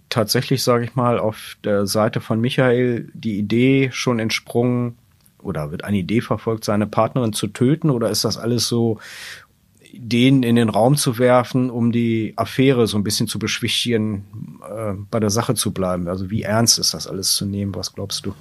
tatsächlich, 0.10 0.64
sage 0.64 0.86
ich 0.86 0.96
mal, 0.96 1.18
auf 1.18 1.58
der 1.64 1.88
Seite 1.88 2.22
von 2.22 2.40
Michael 2.40 3.10
die 3.14 3.38
Idee 3.38 3.90
schon 3.94 4.20
entsprungen 4.20 4.98
oder 5.42 5.72
wird 5.72 5.84
eine 5.84 5.98
Idee 5.98 6.22
verfolgt, 6.22 6.66
seine 6.66 6.88
Partnerin 6.88 7.34
zu 7.34 7.48
töten 7.48 7.90
oder 7.90 8.10
ist 8.10 8.26
das 8.26 8.38
alles 8.38 8.68
so 8.68 9.00
Ideen 9.92 10.44
in 10.44 10.58
den 10.58 10.70
Raum 10.70 10.98
zu 10.98 11.18
werfen, 11.18 11.70
um 11.70 11.92
die 11.92 12.34
Affäre 12.36 12.86
so 12.86 12.98
ein 12.98 13.04
bisschen 13.04 13.28
zu 13.28 13.40
beschwichtigen, 13.40 14.60
äh, 14.70 14.94
bei 15.10 15.20
der 15.20 15.30
Sache 15.30 15.56
zu 15.56 15.72
bleiben? 15.72 16.08
Also 16.10 16.30
wie 16.30 16.42
ernst 16.42 16.80
ist 16.80 16.94
das 16.94 17.08
alles 17.08 17.34
zu 17.34 17.46
nehmen? 17.46 17.74
Was 17.76 17.94
glaubst 17.94 18.26
du? 18.26 18.34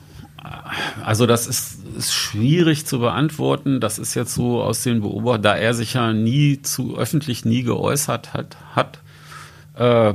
Also 1.03 1.27
das 1.27 1.47
ist, 1.47 1.79
ist 1.97 2.13
schwierig 2.13 2.87
zu 2.87 2.99
beantworten. 2.99 3.81
Das 3.81 3.99
ist 3.99 4.15
jetzt 4.15 4.35
so 4.35 4.63
aus 4.63 4.83
den 4.83 5.01
Beobachtungen, 5.01 5.43
da 5.43 5.57
er 5.57 5.75
sich 5.75 5.95
ja 5.95 6.13
nie 6.13 6.61
zu 6.63 6.97
öffentlich 6.97 7.45
nie 7.45 7.63
geäußert 7.63 8.35
hat, 8.35 8.57
hat 8.75 8.99
äh, 9.77 10.15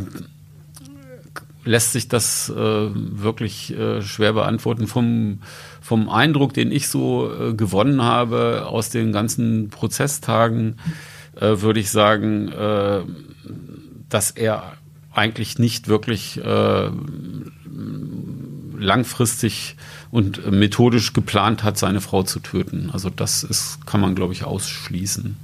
lässt 1.65 1.92
sich 1.92 2.08
das 2.08 2.50
äh, 2.50 2.56
wirklich 2.56 3.78
äh, 3.78 4.02
schwer 4.02 4.34
beantworten. 4.34 4.88
Vom, 4.88 5.39
vom 5.82 6.10
Eindruck, 6.10 6.54
den 6.54 6.72
ich 6.72 6.88
so 6.88 7.32
äh, 7.32 7.54
gewonnen 7.54 8.02
habe 8.02 8.65
aus 8.68 8.89
den 8.89 9.12
ganzen 9.12 9.70
Prozesstagen, 9.70 10.78
äh, 11.39 11.62
würde 11.62 11.80
ich 11.80 11.92
sagen, 11.92 12.50
äh, 12.50 13.02
dass 14.10 14.32
er 14.32 14.74
eigentlich 15.12 15.60
nicht 15.60 15.88
wirklich 15.88 16.39
langfristig 18.80 19.76
und 20.12 20.50
methodisch 20.52 21.13
geplant 21.13 21.63
hat, 21.63 21.78
seine 21.78 22.02
Frau 22.02 22.24
zu 22.24 22.39
töten. 22.39 22.89
Also 22.92 23.10
das 23.10 23.44
ist, 23.44 23.86
kann 23.86 24.02
man, 24.02 24.15
glaube 24.15 24.34
ich, 24.34 24.44
ausschließen. 24.44 25.38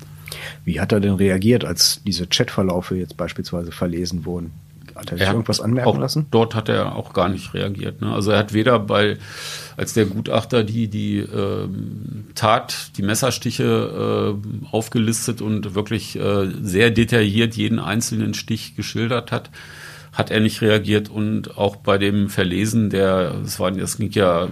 Wie 0.63 0.79
hat 0.79 0.91
er 0.91 0.99
denn 0.99 1.13
reagiert, 1.13 1.65
als 1.65 2.01
diese 2.05 2.27
Chatverlaufe 2.27 2.95
jetzt 2.95 3.17
beispielsweise 3.17 3.71
verlesen 3.71 4.25
wurden? 4.25 4.51
Hat 4.95 5.11
er 5.11 5.17
sich 5.17 5.27
er 5.27 5.33
irgendwas 5.33 5.59
anmerken 5.59 5.99
lassen? 5.99 6.25
Dort 6.31 6.55
hat 6.55 6.69
er 6.69 6.95
auch 6.95 7.13
gar 7.13 7.27
nicht 7.27 7.53
reagiert. 7.53 8.01
Ne? 8.01 8.13
Also 8.13 8.31
er 8.31 8.39
hat 8.39 8.53
weder 8.53 8.79
bei, 8.79 9.17
als 9.75 9.93
der 9.93 10.05
Gutachter 10.05 10.63
die, 10.63 10.87
die 10.87 11.17
äh, 11.19 11.67
Tat, 12.33 12.91
die 12.97 13.01
Messerstiche 13.01 14.37
äh, 14.41 14.67
aufgelistet 14.71 15.41
und 15.41 15.75
wirklich 15.75 16.17
äh, 16.17 16.49
sehr 16.61 16.91
detailliert 16.91 17.55
jeden 17.55 17.79
einzelnen 17.79 18.33
Stich 18.33 18.77
geschildert 18.77 19.33
hat, 19.33 19.49
hat 20.15 20.31
er 20.31 20.39
nicht 20.39 20.61
reagiert 20.61 21.09
und 21.09 21.57
auch 21.57 21.75
bei 21.75 21.97
dem 21.97 22.29
Verlesen 22.29 22.89
der, 22.89 23.33
das 23.41 23.59
waren, 23.59 23.77
das 23.77 23.97
ging 23.97 24.11
ja 24.11 24.47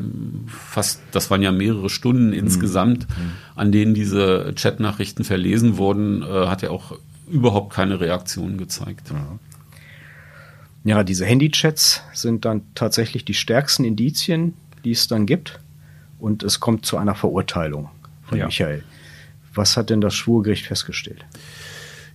fast, 0.47 1.01
das 1.11 1.31
waren 1.31 1.41
ja 1.41 1.51
mehrere 1.51 1.89
Stunden 1.89 2.27
mhm. 2.27 2.33
insgesamt, 2.33 3.07
mhm. 3.09 3.31
an 3.55 3.71
denen 3.71 3.93
diese 3.93 4.53
Chatnachrichten 4.55 5.23
verlesen 5.23 5.77
wurden, 5.77 6.21
äh, 6.21 6.47
hat 6.47 6.63
er 6.63 6.71
auch 6.71 6.97
überhaupt 7.29 7.73
keine 7.73 7.99
Reaktion 7.99 8.57
gezeigt. 8.57 9.09
Ja. 9.09 9.39
Ja, 10.85 11.03
diese 11.05 11.25
Handychats 11.25 12.01
sind 12.13 12.43
dann 12.43 12.61
tatsächlich 12.75 13.23
die 13.23 13.33
stärksten 13.33 13.85
Indizien, 13.85 14.53
die 14.83 14.91
es 14.91 15.07
dann 15.07 15.25
gibt. 15.25 15.59
Und 16.19 16.43
es 16.43 16.59
kommt 16.59 16.85
zu 16.85 16.97
einer 16.97 17.15
Verurteilung 17.15 17.89
von 18.23 18.37
ja. 18.37 18.45
Michael. 18.45 18.83
Was 19.53 19.77
hat 19.77 19.89
denn 19.89 20.01
das 20.01 20.13
Schwurgericht 20.13 20.65
festgestellt? 20.65 21.25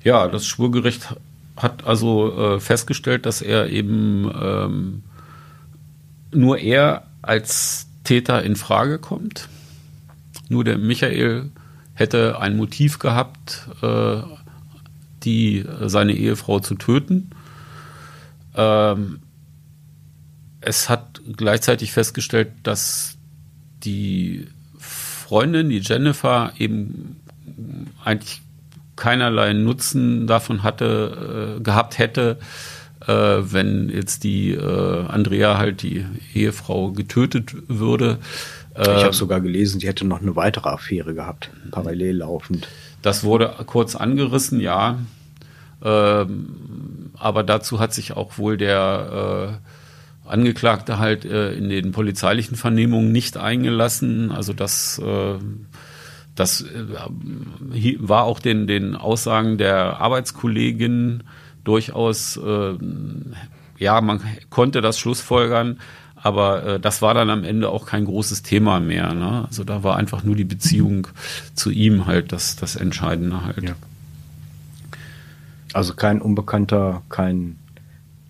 Ja, 0.04 0.28
das 0.28 0.46
Schwurgericht 0.46 1.14
hat 1.58 1.84
also 1.84 2.56
äh, 2.56 2.60
festgestellt, 2.60 3.26
dass 3.26 3.42
er 3.42 3.70
eben 3.70 4.30
ähm, 4.40 5.02
nur 6.32 6.58
er 6.58 7.06
als 7.22 7.88
Täter 8.04 8.42
in 8.42 8.56
Frage 8.56 8.98
kommt. 8.98 9.48
Nur 10.48 10.64
der 10.64 10.78
Michael 10.78 11.50
hätte 11.94 12.40
ein 12.40 12.56
Motiv 12.56 12.98
gehabt, 12.98 13.68
äh, 13.82 14.22
die 15.24 15.64
seine 15.82 16.12
Ehefrau 16.12 16.60
zu 16.60 16.76
töten. 16.76 17.30
Ähm, 18.54 19.20
es 20.60 20.88
hat 20.88 21.20
gleichzeitig 21.36 21.92
festgestellt, 21.92 22.52
dass 22.62 23.16
die 23.84 24.46
Freundin, 24.78 25.68
die 25.68 25.78
Jennifer, 25.78 26.52
eben 26.58 27.16
eigentlich 28.04 28.40
keinerlei 28.98 29.52
Nutzen 29.52 30.26
davon 30.26 30.62
hatte, 30.62 31.56
äh, 31.58 31.62
gehabt 31.62 31.98
hätte, 31.98 32.38
äh, 33.06 33.12
wenn 33.12 33.88
jetzt 33.88 34.24
die 34.24 34.52
äh, 34.52 35.06
Andrea 35.06 35.56
halt 35.56 35.82
die 35.82 36.04
Ehefrau 36.34 36.92
getötet 36.92 37.54
würde. 37.68 38.18
ich 38.80 38.86
habe 38.86 39.12
sogar 39.12 39.40
gelesen, 39.40 39.80
sie 39.80 39.88
hätte 39.88 40.06
noch 40.06 40.20
eine 40.20 40.36
weitere 40.36 40.68
Affäre 40.68 41.14
gehabt, 41.14 41.50
parallel 41.72 42.18
laufend. 42.18 42.68
Das 43.02 43.24
wurde 43.24 43.52
kurz 43.66 43.96
angerissen, 43.96 44.60
ja. 44.60 44.98
Ähm, 45.82 47.10
aber 47.18 47.42
dazu 47.42 47.80
hat 47.80 47.94
sich 47.94 48.12
auch 48.16 48.38
wohl 48.38 48.56
der 48.56 49.58
äh, 50.26 50.28
Angeklagte 50.28 50.98
halt 50.98 51.24
äh, 51.24 51.52
in 51.52 51.68
den 51.68 51.92
polizeilichen 51.92 52.56
Vernehmungen 52.56 53.12
nicht 53.12 53.36
eingelassen. 53.36 54.30
Also 54.30 54.52
das 54.52 54.98
äh, 54.98 55.34
das 56.38 56.62
äh, 56.62 57.96
war 57.98 58.24
auch 58.24 58.38
den, 58.38 58.66
den 58.66 58.94
Aussagen 58.94 59.58
der 59.58 60.00
Arbeitskollegin 60.00 61.24
durchaus, 61.64 62.36
äh, 62.36 62.74
ja, 63.78 64.00
man 64.00 64.20
konnte 64.50 64.80
das 64.80 64.98
schlussfolgern, 64.98 65.80
aber 66.14 66.64
äh, 66.64 66.80
das 66.80 67.02
war 67.02 67.14
dann 67.14 67.30
am 67.30 67.44
Ende 67.44 67.68
auch 67.70 67.86
kein 67.86 68.04
großes 68.04 68.42
Thema 68.42 68.80
mehr. 68.80 69.14
Ne? 69.14 69.44
Also 69.46 69.64
da 69.64 69.82
war 69.82 69.96
einfach 69.96 70.22
nur 70.22 70.36
die 70.36 70.44
Beziehung 70.44 71.08
zu 71.54 71.70
ihm 71.70 72.06
halt 72.06 72.32
das, 72.32 72.56
das 72.56 72.76
Entscheidende 72.76 73.44
halt. 73.44 73.62
Ja. 73.62 73.74
Also 75.72 75.94
kein 75.94 76.20
Unbekannter, 76.20 77.02
kein 77.08 77.56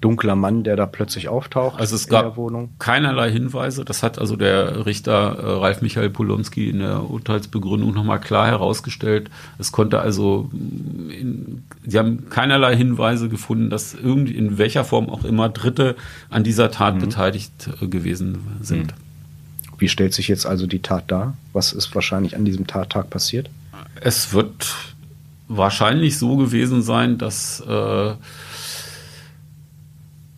dunkler 0.01 0.37
Mann, 0.37 0.63
der 0.63 0.77
da 0.77 0.87
plötzlich 0.87 1.29
auftaucht 1.29 1.81
also 1.81 1.97
es 1.97 2.05
in 2.05 2.11
gab 2.11 2.25
der 2.25 2.37
Wohnung? 2.37 2.71
Keinerlei 2.79 3.31
Hinweise. 3.31 3.85
Das 3.85 4.03
hat 4.03 4.19
also 4.19 4.37
der 4.37 4.87
Richter 4.87 5.39
äh, 5.39 5.51
Ralf 5.61 5.83
Michael 5.83 6.11
Polonski 6.11 6.71
in 6.71 6.79
der 6.79 7.11
Urteilsbegründung 7.11 7.93
nochmal 7.95 8.21
klar 8.21 8.47
herausgestellt. 8.47 9.29
Es 9.59 9.73
konnte 9.73 10.01
also, 10.01 10.49
mm, 10.53 11.11
in, 11.11 11.63
sie 11.85 11.99
haben 11.99 12.29
keinerlei 12.31 12.77
Hinweise 12.77 13.29
gefunden, 13.29 13.71
dass 13.71 13.95
irgendwie 13.95 14.37
in 14.37 14.59
welcher 14.59 14.85
Form 14.85 15.11
auch 15.11 15.25
immer 15.25 15.49
Dritte 15.49 15.97
an 16.31 16.45
dieser 16.45 16.71
Tat 16.71 16.97
mhm. 16.97 17.01
beteiligt 17.01 17.71
äh, 17.81 17.87
gewesen 17.89 18.39
sind. 18.63 18.89
Mhm. 18.89 19.79
Wie 19.79 19.89
stellt 19.89 20.15
sich 20.15 20.29
jetzt 20.29 20.47
also 20.47 20.67
die 20.67 20.81
Tat 20.81 21.05
dar? 21.09 21.37
Was 21.53 21.73
ist 21.73 21.95
wahrscheinlich 21.95 22.37
an 22.37 22.45
diesem 22.45 22.67
Tattag 22.67 23.11
passiert? 23.11 23.51
Es 24.01 24.33
wird 24.33 24.75
wahrscheinlich 25.49 26.19
so 26.19 26.37
gewesen 26.37 26.83
sein, 26.83 27.19
dass 27.19 27.61
äh, 27.61 28.13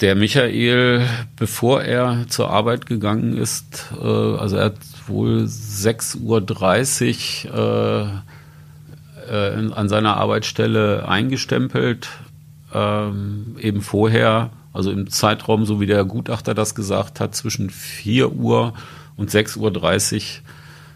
der 0.01 0.15
Michael, 0.15 1.07
bevor 1.37 1.83
er 1.83 2.27
zur 2.29 2.51
Arbeit 2.51 2.87
gegangen 2.87 3.37
ist, 3.37 3.93
äh, 4.01 4.05
also 4.05 4.57
er 4.57 4.67
hat 4.67 4.77
wohl 5.07 5.45
6.30 5.45 7.51
Uhr 7.51 8.23
äh, 9.29 9.31
äh, 9.31 9.73
an 9.73 9.89
seiner 9.89 10.17
Arbeitsstelle 10.17 11.09
eingestempelt, 11.09 12.09
ähm, 12.73 13.57
eben 13.61 13.83
vorher, 13.83 14.51
also 14.73 14.91
im 14.91 15.11
Zeitraum, 15.11 15.67
so 15.67 15.81
wie 15.81 15.87
der 15.87 16.05
Gutachter 16.05 16.55
das 16.55 16.75
gesagt 16.75 17.21
hat, 17.21 17.35
zwischen 17.35 17.71
4 17.71 18.33
Uhr 18.33 18.73
und 19.17 19.31
6.30 19.31 19.59
Uhr 19.59 20.23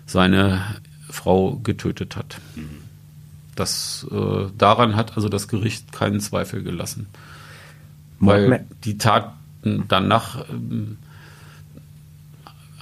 seine 0.07 0.62
Frau 1.11 1.57
getötet 1.62 2.17
hat. 2.17 2.38
Das, 3.55 4.07
äh, 4.11 4.47
daran 4.57 4.97
hat 4.97 5.17
also 5.17 5.29
das 5.29 5.49
Gericht 5.49 5.93
keinen 5.93 6.21
Zweifel 6.21 6.62
gelassen. 6.62 7.07
Weil 8.27 8.67
die 8.85 8.99
Taten 8.99 9.85
danach 9.89 10.49
ähm, 10.51 10.99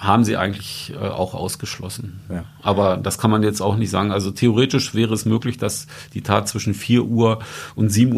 haben 0.02 0.24
sie 0.24 0.36
eigentlich 0.36 0.92
äh, 0.94 0.98
auch 0.98 1.34
ausgeschlossen. 1.34 2.20
Ja. 2.28 2.44
Aber 2.60 2.96
das 2.96 3.18
kann 3.18 3.30
man 3.30 3.44
jetzt 3.44 3.60
auch 3.60 3.76
nicht 3.76 3.90
sagen. 3.90 4.10
Also 4.10 4.32
theoretisch 4.32 4.94
wäre 4.94 5.14
es 5.14 5.24
möglich, 5.24 5.58
dass 5.58 5.86
die 6.12 6.22
Tat 6.22 6.48
zwischen 6.48 6.74
4 6.74 7.04
Uhr 7.04 7.38
und 7.76 7.92
7.30 7.92 8.12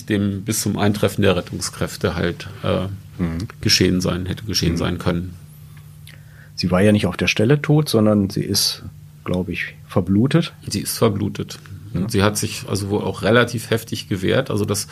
Uhr 0.00 0.06
dem 0.06 0.42
bis 0.42 0.60
zum 0.60 0.76
Eintreffen 0.76 1.22
der 1.22 1.36
Rettungskräfte 1.36 2.16
halt 2.16 2.48
äh, 2.64 2.88
mhm. 3.22 3.46
geschehen 3.60 4.00
sein, 4.00 4.26
hätte 4.26 4.44
geschehen 4.44 4.72
mhm. 4.72 4.78
sein 4.78 4.98
können. 4.98 5.34
Sie 6.56 6.70
war 6.72 6.80
ja 6.80 6.90
nicht 6.90 7.06
auf 7.06 7.16
der 7.16 7.28
Stelle 7.28 7.62
tot, 7.62 7.88
sondern 7.88 8.28
sie 8.28 8.42
ist, 8.42 8.82
glaube 9.24 9.52
ich, 9.52 9.76
verblutet. 9.86 10.52
Sie 10.68 10.80
ist 10.80 10.98
verblutet. 10.98 11.60
Ja. 11.94 12.08
Sie 12.08 12.22
hat 12.24 12.38
sich 12.38 12.64
also 12.68 12.90
wohl 12.90 13.02
auch 13.02 13.22
relativ 13.22 13.70
heftig 13.70 14.08
gewehrt. 14.08 14.50
Also 14.50 14.64
das 14.64 14.88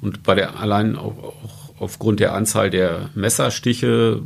und 0.00 0.22
bei 0.22 0.34
der 0.34 0.60
allein 0.60 0.96
auch, 0.96 1.34
aufgrund 1.78 2.20
der 2.20 2.34
Anzahl 2.34 2.70
der 2.70 3.10
Messerstiche 3.14 4.22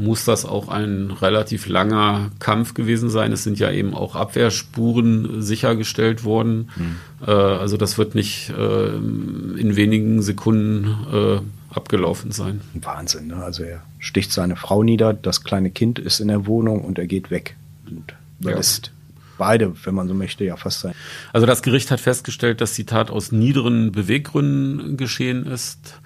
muss 0.00 0.24
das 0.24 0.46
auch 0.46 0.68
ein 0.68 1.10
relativ 1.10 1.68
langer 1.68 2.30
Kampf 2.38 2.74
gewesen 2.74 3.10
sein. 3.10 3.32
Es 3.32 3.44
sind 3.44 3.58
ja 3.58 3.70
eben 3.70 3.94
auch 3.94 4.16
Abwehrspuren 4.16 5.42
sichergestellt 5.42 6.24
worden. 6.24 6.70
Mhm. 6.76 6.96
Äh, 7.26 7.30
also 7.30 7.76
das 7.76 7.98
wird 7.98 8.14
nicht 8.14 8.50
äh, 8.50 8.96
in 8.96 9.76
wenigen 9.76 10.22
Sekunden 10.22 10.96
äh, 11.12 11.74
abgelaufen 11.74 12.32
sein. 12.32 12.62
Wahnsinn, 12.74 13.28
ne? 13.28 13.36
Also 13.36 13.62
er 13.62 13.82
sticht 13.98 14.32
seine 14.32 14.56
Frau 14.56 14.82
nieder, 14.82 15.12
das 15.12 15.44
kleine 15.44 15.70
Kind 15.70 15.98
ist 15.98 16.20
in 16.20 16.28
der 16.28 16.46
Wohnung 16.46 16.82
und 16.82 16.98
er 16.98 17.06
geht 17.06 17.30
weg 17.30 17.56
und 17.86 18.14
überlässt 18.40 18.92
beide, 19.40 19.72
wenn 19.84 19.94
man 19.94 20.06
so 20.06 20.12
möchte, 20.12 20.44
ja 20.44 20.56
fast 20.56 20.80
sein. 20.80 20.94
Also 21.32 21.46
das 21.46 21.62
Gericht 21.62 21.90
hat 21.90 21.98
festgestellt, 21.98 22.60
dass 22.60 22.74
die 22.74 22.84
Tat 22.84 23.10
aus 23.10 23.32
niederen 23.32 23.90
Beweggründen 23.90 24.98
geschehen 24.98 25.46
ist 25.46 25.98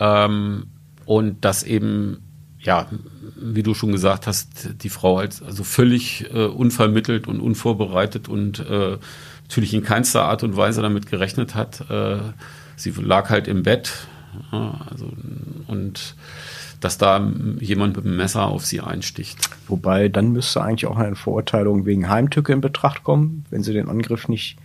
ähm, 0.00 0.66
und 1.04 1.44
dass 1.44 1.62
eben, 1.62 2.18
ja, 2.58 2.88
wie 3.36 3.62
du 3.62 3.74
schon 3.74 3.92
gesagt 3.92 4.26
hast, 4.26 4.82
die 4.82 4.88
Frau 4.88 5.18
als 5.18 5.40
also 5.40 5.62
völlig 5.62 6.28
äh, 6.34 6.46
unvermittelt 6.46 7.28
und 7.28 7.38
unvorbereitet 7.38 8.28
und 8.28 8.58
äh, 8.58 8.98
natürlich 9.42 9.72
in 9.72 9.84
keinster 9.84 10.24
Art 10.24 10.42
und 10.42 10.56
Weise 10.56 10.82
damit 10.82 11.06
gerechnet 11.06 11.54
hat. 11.54 11.88
Äh, 11.88 12.18
sie 12.74 12.90
lag 12.90 13.30
halt 13.30 13.46
im 13.46 13.62
Bett, 13.62 14.08
ja, 14.50 14.80
also 14.90 15.12
und 15.68 16.16
dass 16.84 16.98
da 16.98 17.32
jemand 17.60 17.96
mit 17.96 18.04
dem 18.04 18.16
Messer 18.16 18.46
auf 18.46 18.66
sie 18.66 18.82
einsticht. 18.82 19.38
Wobei 19.68 20.10
dann 20.10 20.32
müsste 20.32 20.60
eigentlich 20.62 20.84
auch 20.86 20.98
eine 20.98 21.16
Verurteilung 21.16 21.86
wegen 21.86 22.10
Heimtücke 22.10 22.52
in 22.52 22.60
Betracht 22.60 23.04
kommen, 23.04 23.46
wenn 23.48 23.62
sie 23.62 23.72
den 23.72 23.88
Angriff 23.88 24.28
nicht 24.28 24.58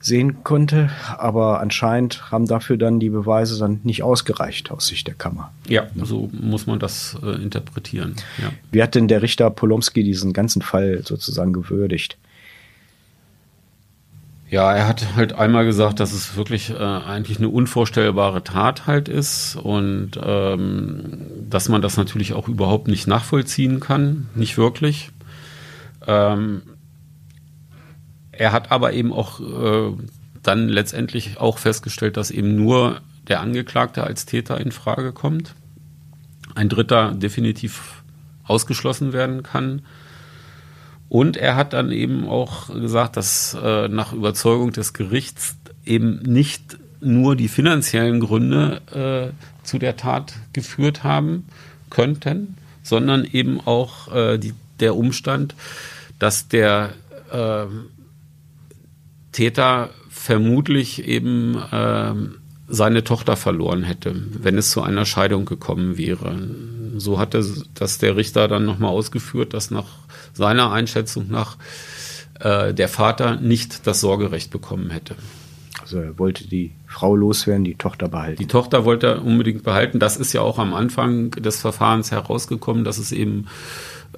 sehen 0.00 0.42
konnte. 0.42 0.88
Aber 1.18 1.60
anscheinend 1.60 2.30
haben 2.30 2.46
dafür 2.46 2.78
dann 2.78 2.98
die 2.98 3.10
Beweise 3.10 3.58
dann 3.58 3.80
nicht 3.82 4.02
ausgereicht 4.02 4.70
aus 4.70 4.86
Sicht 4.86 5.06
der 5.06 5.16
Kammer. 5.16 5.52
Ja, 5.68 5.88
so 6.02 6.30
muss 6.32 6.66
man 6.66 6.78
das 6.78 7.18
äh, 7.22 7.42
interpretieren. 7.42 8.16
Ja. 8.40 8.50
Wie 8.70 8.82
hat 8.82 8.94
denn 8.94 9.06
der 9.06 9.20
Richter 9.20 9.50
Polomski 9.50 10.04
diesen 10.04 10.32
ganzen 10.32 10.62
Fall 10.62 11.02
sozusagen 11.04 11.52
gewürdigt? 11.52 12.16
Ja, 14.50 14.72
er 14.72 14.88
hat 14.88 15.14
halt 15.14 15.34
einmal 15.34 15.66
gesagt, 15.66 16.00
dass 16.00 16.12
es 16.12 16.36
wirklich 16.36 16.70
äh, 16.70 16.76
eigentlich 16.76 17.36
eine 17.38 17.50
unvorstellbare 17.50 18.42
Tat 18.42 18.86
halt 18.86 19.08
ist 19.08 19.56
und 19.56 20.12
ähm, 20.22 21.26
dass 21.50 21.68
man 21.68 21.82
das 21.82 21.98
natürlich 21.98 22.32
auch 22.32 22.48
überhaupt 22.48 22.88
nicht 22.88 23.06
nachvollziehen 23.06 23.78
kann, 23.78 24.28
nicht 24.34 24.56
wirklich. 24.56 25.10
Ähm, 26.06 26.62
er 28.32 28.52
hat 28.52 28.70
aber 28.70 28.94
eben 28.94 29.12
auch 29.12 29.40
äh, 29.40 29.92
dann 30.42 30.68
letztendlich 30.68 31.38
auch 31.38 31.58
festgestellt, 31.58 32.16
dass 32.16 32.30
eben 32.30 32.56
nur 32.56 33.02
der 33.26 33.40
Angeklagte 33.40 34.02
als 34.02 34.24
Täter 34.24 34.58
in 34.58 34.72
Frage 34.72 35.12
kommt, 35.12 35.54
ein 36.54 36.70
Dritter 36.70 37.12
definitiv 37.12 38.02
ausgeschlossen 38.44 39.12
werden 39.12 39.42
kann. 39.42 39.82
Und 41.08 41.36
er 41.36 41.56
hat 41.56 41.72
dann 41.72 41.90
eben 41.90 42.28
auch 42.28 42.72
gesagt, 42.72 43.16
dass 43.16 43.56
äh, 43.62 43.88
nach 43.88 44.12
Überzeugung 44.12 44.72
des 44.72 44.92
Gerichts 44.92 45.56
eben 45.84 46.18
nicht 46.22 46.76
nur 47.00 47.36
die 47.36 47.48
finanziellen 47.48 48.20
Gründe 48.20 49.32
äh, 49.32 49.66
zu 49.66 49.78
der 49.78 49.96
Tat 49.96 50.34
geführt 50.52 51.04
haben 51.04 51.46
könnten, 51.90 52.56
sondern 52.82 53.24
eben 53.24 53.60
auch 53.60 54.12
äh, 54.14 54.38
die, 54.38 54.54
der 54.80 54.96
Umstand, 54.96 55.54
dass 56.18 56.48
der 56.48 56.90
äh, 57.32 57.66
Täter 59.32 59.90
vermutlich 60.10 61.06
eben 61.06 61.56
äh, 61.70 62.14
seine 62.68 63.02
Tochter 63.02 63.36
verloren 63.36 63.82
hätte, 63.82 64.14
wenn 64.40 64.58
es 64.58 64.70
zu 64.70 64.82
einer 64.82 65.06
Scheidung 65.06 65.46
gekommen 65.46 65.96
wäre. 65.96 66.38
So 66.96 67.18
hatte 67.18 67.44
das 67.74 67.98
der 67.98 68.16
Richter 68.16 68.46
dann 68.48 68.64
nochmal 68.64 68.90
ausgeführt, 68.90 69.54
dass 69.54 69.70
nach 69.70 69.86
seiner 70.34 70.70
Einschätzung 70.70 71.28
nach 71.30 71.56
äh, 72.40 72.74
der 72.74 72.88
Vater 72.88 73.36
nicht 73.36 73.86
das 73.86 74.00
Sorgerecht 74.00 74.50
bekommen 74.50 74.90
hätte. 74.90 75.16
Also 75.80 76.00
er 76.00 76.18
wollte 76.18 76.46
die 76.46 76.72
Frau 76.86 77.16
loswerden, 77.16 77.64
die 77.64 77.76
Tochter 77.76 78.08
behalten. 78.08 78.38
Die 78.38 78.46
Tochter 78.46 78.84
wollte 78.84 79.06
er 79.06 79.24
unbedingt 79.24 79.62
behalten. 79.62 79.98
Das 79.98 80.18
ist 80.18 80.34
ja 80.34 80.42
auch 80.42 80.58
am 80.58 80.74
Anfang 80.74 81.30
des 81.30 81.60
Verfahrens 81.60 82.10
herausgekommen, 82.10 82.84
dass 82.84 82.98
es 82.98 83.10
eben 83.10 83.46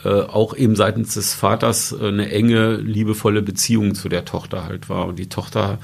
äh, 0.03 0.09
auch 0.09 0.57
eben 0.57 0.75
seitens 0.75 1.15
des 1.15 1.35
Vaters 1.35 1.95
eine 1.99 2.31
enge, 2.31 2.77
liebevolle 2.77 3.43
Beziehung 3.43 3.95
zu 3.95 4.09
der 4.09 4.25
Tochter 4.25 4.65
halt 4.65 4.89
war. 4.89 5.07
Und 5.07 5.19
die 5.19 5.29
Tochter 5.29 5.79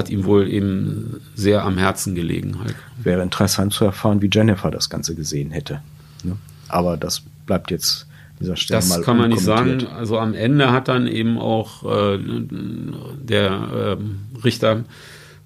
hat 0.00 0.10
ihm 0.10 0.24
wohl 0.24 0.48
eben 0.48 1.20
sehr 1.34 1.64
am 1.64 1.78
Herzen 1.78 2.14
gelegen 2.14 2.58
halt. 2.58 2.74
Wäre 3.02 3.22
interessant 3.22 3.72
zu 3.72 3.84
erfahren, 3.84 4.20
wie 4.22 4.30
Jennifer 4.32 4.70
das 4.70 4.90
Ganze 4.90 5.14
gesehen 5.14 5.50
hätte. 5.50 5.80
Ne? 6.24 6.36
Aber 6.68 6.96
das 6.96 7.22
bleibt 7.46 7.70
jetzt 7.70 8.06
dieser 8.40 8.56
Stelle 8.56 8.78
das 8.78 8.88
mal 8.88 9.02
kann 9.02 9.18
man 9.18 9.30
nicht 9.30 9.42
sagen. 9.42 9.86
Also 9.86 10.18
am 10.18 10.34
Ende 10.34 10.72
hat 10.72 10.88
dann 10.88 11.06
eben 11.06 11.38
auch 11.38 11.84
äh, 11.84 12.18
der 12.18 13.50
äh, 13.50 14.42
Richter 14.42 14.84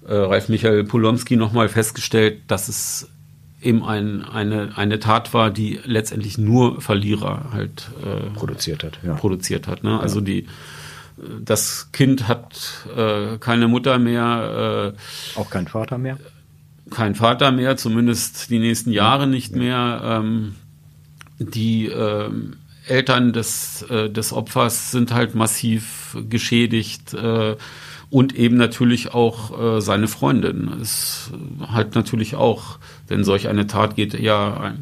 äh, 0.07 0.13
Ralf 0.13 0.49
Michael 0.49 0.83
Polomski 0.85 1.35
nochmal 1.35 1.67
festgestellt, 1.67 2.39
dass 2.47 2.69
es 2.69 3.09
eben 3.61 3.83
ein, 3.83 4.23
eine, 4.23 4.77
eine 4.77 4.99
Tat 4.99 5.33
war, 5.33 5.49
die 5.49 5.79
letztendlich 5.83 6.37
nur 6.37 6.81
Verlierer 6.81 7.47
halt 7.51 7.89
äh, 8.03 8.29
produziert 8.37 8.83
hat. 8.83 8.99
Ja. 9.03 9.15
Produziert 9.15 9.67
hat. 9.67 9.83
Ne? 9.83 9.99
Also 9.99 10.21
die 10.21 10.47
das 11.17 11.91
Kind 11.91 12.27
hat 12.27 12.87
äh, 12.95 13.37
keine 13.37 13.67
Mutter 13.67 13.99
mehr. 13.99 14.93
Äh, 14.95 15.39
Auch 15.39 15.49
kein 15.49 15.67
Vater 15.67 15.97
mehr? 15.97 16.17
Kein 16.89 17.15
Vater 17.15 17.51
mehr, 17.51 17.77
zumindest 17.77 18.49
die 18.49 18.59
nächsten 18.59 18.91
Jahre 18.91 19.27
nicht 19.27 19.53
ja. 19.53 19.57
mehr. 19.57 20.01
Ähm, 20.03 20.55
die 21.39 21.87
ähm, 21.87 22.57
Eltern 22.87 23.33
des, 23.33 23.83
äh, 23.83 24.09
des 24.09 24.31
Opfers 24.33 24.91
sind 24.91 25.13
halt 25.13 25.35
massiv 25.35 26.17
geschädigt 26.29 27.13
äh, 27.13 27.55
und 28.09 28.35
eben 28.35 28.57
natürlich 28.57 29.13
auch 29.13 29.77
äh, 29.77 29.81
seine 29.81 30.07
Freundin 30.07 30.79
ist 30.81 31.31
halt 31.67 31.95
natürlich 31.95 32.35
auch, 32.35 32.77
denn 33.09 33.23
solch 33.23 33.47
eine 33.47 33.67
Tat 33.67 33.95
geht 33.95 34.19
ja 34.19 34.73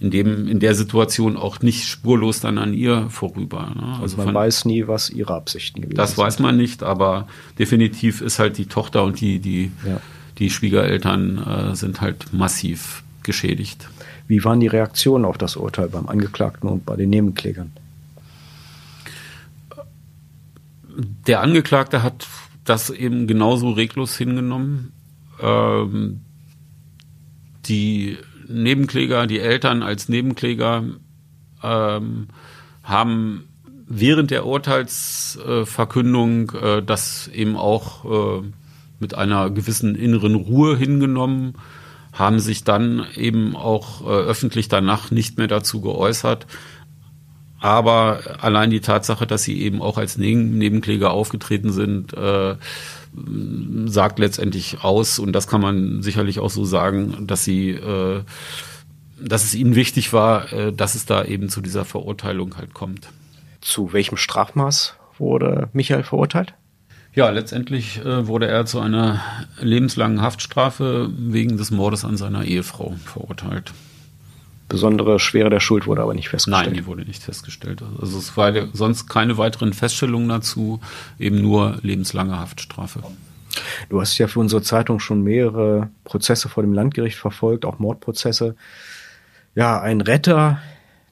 in 0.00 0.10
dem 0.10 0.46
in 0.46 0.60
der 0.60 0.74
Situation 0.74 1.36
auch 1.36 1.60
nicht 1.60 1.86
spurlos 1.86 2.40
dann 2.40 2.58
an 2.58 2.74
ihr 2.74 3.08
vorüber. 3.10 3.72
Ne? 3.74 3.82
Also, 3.82 4.02
also 4.02 4.16
man 4.18 4.26
von, 4.26 4.34
weiß 4.34 4.64
nie, 4.66 4.86
was 4.86 5.10
ihre 5.10 5.34
Absichten 5.34 5.80
gewesen 5.80 5.96
Das 5.96 6.18
weiß 6.18 6.38
man 6.38 6.56
nicht, 6.56 6.82
aber 6.82 7.26
definitiv 7.58 8.20
ist 8.20 8.38
halt 8.38 8.58
die 8.58 8.66
Tochter 8.66 9.04
und 9.04 9.20
die 9.20 9.38
die 9.38 9.72
ja. 9.86 10.00
die 10.38 10.50
Schwiegereltern 10.50 11.38
äh, 11.72 11.76
sind 11.76 12.00
halt 12.00 12.32
massiv 12.32 13.02
geschädigt. 13.22 13.88
Wie 14.28 14.44
waren 14.44 14.60
die 14.60 14.66
Reaktionen 14.66 15.24
auf 15.24 15.38
das 15.38 15.56
Urteil 15.56 15.88
beim 15.88 16.08
Angeklagten 16.08 16.68
und 16.68 16.84
bei 16.84 16.96
den 16.96 17.10
Nebenklägern? 17.10 17.72
Der 21.26 21.40
Angeklagte 21.40 22.02
hat 22.02 22.26
das 22.64 22.90
eben 22.90 23.26
genauso 23.26 23.70
reglos 23.70 24.16
hingenommen. 24.16 24.92
Ähm, 25.40 26.20
die 27.66 28.16
Nebenkläger, 28.48 29.26
die 29.26 29.40
Eltern 29.40 29.82
als 29.82 30.08
Nebenkläger 30.08 30.84
ähm, 31.62 32.28
haben 32.82 33.48
während 33.86 34.30
der 34.30 34.46
Urteilsverkündung 34.46 36.52
äh, 36.52 36.82
das 36.82 37.28
eben 37.28 37.56
auch 37.56 38.04
äh, 38.04 38.42
mit 38.98 39.14
einer 39.14 39.50
gewissen 39.50 39.94
inneren 39.94 40.34
Ruhe 40.34 40.76
hingenommen 40.76 41.54
haben 42.12 42.40
sich 42.40 42.64
dann 42.64 43.06
eben 43.16 43.56
auch 43.56 44.02
äh, 44.02 44.04
öffentlich 44.04 44.68
danach 44.68 45.10
nicht 45.10 45.38
mehr 45.38 45.48
dazu 45.48 45.80
geäußert. 45.80 46.46
Aber 47.58 48.20
allein 48.40 48.70
die 48.70 48.80
Tatsache, 48.80 49.26
dass 49.26 49.44
sie 49.44 49.62
eben 49.62 49.80
auch 49.80 49.96
als 49.96 50.18
Nebenkläger 50.18 51.12
aufgetreten 51.12 51.72
sind, 51.72 52.12
äh, 52.12 52.56
sagt 53.86 54.18
letztendlich 54.18 54.82
aus, 54.82 55.18
und 55.18 55.32
das 55.32 55.46
kann 55.46 55.60
man 55.60 56.02
sicherlich 56.02 56.38
auch 56.38 56.50
so 56.50 56.64
sagen, 56.64 57.26
dass 57.26 57.44
sie, 57.44 57.70
äh, 57.70 58.22
dass 59.20 59.44
es 59.44 59.54
ihnen 59.54 59.74
wichtig 59.74 60.12
war, 60.12 60.52
äh, 60.52 60.72
dass 60.72 60.94
es 60.94 61.06
da 61.06 61.24
eben 61.24 61.48
zu 61.48 61.60
dieser 61.60 61.84
Verurteilung 61.84 62.56
halt 62.56 62.74
kommt. 62.74 63.08
Zu 63.60 63.92
welchem 63.92 64.16
Strafmaß 64.16 64.96
wurde 65.18 65.68
Michael 65.72 66.04
verurteilt? 66.04 66.54
Ja, 67.14 67.28
letztendlich 67.28 67.98
äh, 67.98 68.26
wurde 68.26 68.46
er 68.48 68.64
zu 68.64 68.80
einer 68.80 69.20
lebenslangen 69.60 70.22
Haftstrafe 70.22 71.10
wegen 71.14 71.58
des 71.58 71.70
Mordes 71.70 72.06
an 72.06 72.16
seiner 72.16 72.44
Ehefrau 72.44 72.96
verurteilt. 73.04 73.72
Besondere 74.72 75.18
Schwere 75.18 75.50
der 75.50 75.60
Schuld 75.60 75.86
wurde 75.86 76.02
aber 76.02 76.14
nicht 76.14 76.30
festgestellt. 76.30 76.66
Nein, 76.66 76.74
die 76.74 76.86
wurde 76.86 77.04
nicht 77.04 77.22
festgestellt. 77.22 77.82
Also 78.00 78.18
es 78.18 78.36
war 78.38 78.52
sonst 78.72 79.06
keine 79.06 79.36
weiteren 79.36 79.74
Feststellungen 79.74 80.30
dazu, 80.30 80.80
eben 81.18 81.42
nur 81.42 81.78
lebenslange 81.82 82.38
Haftstrafe. 82.38 83.02
Du 83.90 84.00
hast 84.00 84.16
ja 84.16 84.28
für 84.28 84.40
unsere 84.40 84.62
Zeitung 84.62 84.98
schon 84.98 85.22
mehrere 85.22 85.90
Prozesse 86.04 86.48
vor 86.48 86.62
dem 86.62 86.72
Landgericht 86.72 87.18
verfolgt, 87.18 87.66
auch 87.66 87.78
Mordprozesse. 87.78 88.56
Ja, 89.54 89.78
ein 89.78 90.00
Retter, 90.00 90.58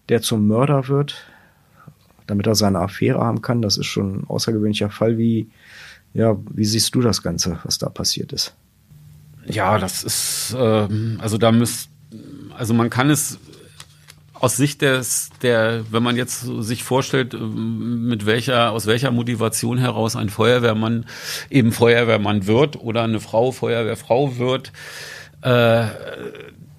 der 0.08 0.22
zum 0.22 0.48
Mörder 0.48 0.88
wird, 0.88 1.26
damit 2.26 2.46
er 2.46 2.54
seine 2.54 2.78
Affäre 2.78 3.20
haben 3.20 3.42
kann, 3.42 3.60
das 3.60 3.76
ist 3.76 3.86
schon 3.86 4.20
ein 4.20 4.24
außergewöhnlicher 4.26 4.88
Fall. 4.88 5.18
Wie, 5.18 5.50
ja, 6.14 6.34
wie 6.50 6.64
siehst 6.64 6.94
du 6.94 7.02
das 7.02 7.22
Ganze, 7.22 7.58
was 7.64 7.76
da 7.76 7.90
passiert 7.90 8.32
ist? 8.32 8.54
Ja, 9.44 9.78
das 9.78 10.02
ist, 10.02 10.54
äh, 10.54 10.88
also 11.18 11.36
da 11.36 11.52
müsst, 11.52 11.90
also 12.56 12.72
man 12.72 12.88
kann 12.88 13.10
es 13.10 13.38
aus 14.40 14.56
Sicht 14.56 14.80
des, 14.82 15.30
der, 15.42 15.84
wenn 15.90 16.02
man 16.02 16.16
jetzt 16.16 16.40
sich 16.40 16.82
vorstellt, 16.82 17.36
mit 17.38 18.24
welcher, 18.24 18.72
aus 18.72 18.86
welcher 18.86 19.10
Motivation 19.10 19.76
heraus 19.78 20.16
ein 20.16 20.30
Feuerwehrmann 20.30 21.06
eben 21.50 21.72
Feuerwehrmann 21.72 22.46
wird 22.46 22.76
oder 22.76 23.02
eine 23.02 23.20
Frau 23.20 23.52
Feuerwehrfrau 23.52 24.38
wird, 24.38 24.72
äh, 25.42 25.84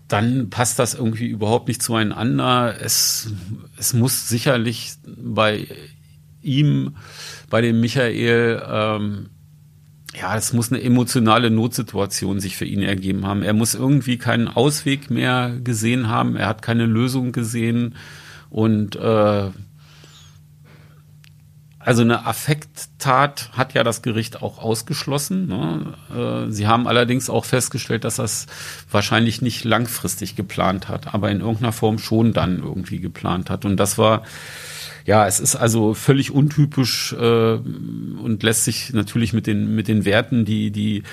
dann 0.08 0.50
passt 0.50 0.80
das 0.80 0.96
irgendwie 0.96 1.28
überhaupt 1.28 1.68
nicht 1.68 1.82
zueinander. 1.82 2.76
Es, 2.82 3.32
es 3.78 3.94
muss 3.94 4.28
sicherlich 4.28 4.94
bei 5.06 5.68
ihm, 6.42 6.96
bei 7.50 7.62
dem 7.62 7.80
Michael, 7.80 8.62
ähm, 8.68 9.30
ja, 10.14 10.36
es 10.36 10.54
muss 10.54 10.72
eine 10.72 10.82
emotionale 10.82 11.50
Notsituation 11.50 12.40
sich 12.40 12.58
für 12.58 12.66
ihn 12.66 12.82
ergeben 12.82 13.26
haben. 13.26 13.44
Er 13.44 13.54
muss 13.54 13.76
irgendwie 13.76 14.18
keinen 14.18 14.48
Ausweg 14.48 15.10
mehr 15.10 15.58
gesehen 15.64 16.10
haben. 16.10 16.36
Er 16.36 16.48
hat 16.48 16.62
keine 16.62 16.86
Lösung 16.86 17.32
gesehen 17.32 17.96
und 18.50 18.98
äh, 18.98 19.50
also 21.84 22.04
eine 22.04 22.26
Affekttat 22.26 23.50
hat 23.54 23.74
ja 23.74 23.84
das 23.84 24.02
Gericht 24.02 24.42
auch 24.42 24.60
ausgeschlossen. 24.60 25.48
Ne? 25.48 25.94
Äh, 26.48 26.52
sie 26.52 26.68
haben 26.68 26.88
allerdings 26.88 27.30
auch 27.30 27.46
festgestellt, 27.46 28.04
dass 28.04 28.18
das 28.18 28.46
wahrscheinlich 28.90 29.42
nicht 29.42 29.64
langfristig 29.64 30.36
geplant 30.36 30.90
hat, 30.90 31.14
aber 31.14 31.32
in 31.32 31.40
irgendeiner 31.40 31.72
Form 31.72 31.98
schon 31.98 32.34
dann 32.34 32.60
irgendwie 32.60 33.00
geplant 33.00 33.50
hat. 33.50 33.66
Und 33.66 33.78
das 33.78 33.98
war 33.98 34.24
ja, 35.06 35.28
es 35.28 35.40
ist 35.40 35.56
also 35.56 35.94
völlig 35.94 36.32
untypisch 36.32 37.14
äh, 37.14 37.54
und 37.56 38.44
lässt 38.44 38.66
sich 38.66 38.94
natürlich 38.94 39.34
mit 39.34 39.48
den 39.48 39.76
mit 39.76 39.88
den 39.88 40.06
Werten, 40.06 40.46
die 40.46 40.72
die 40.72 41.04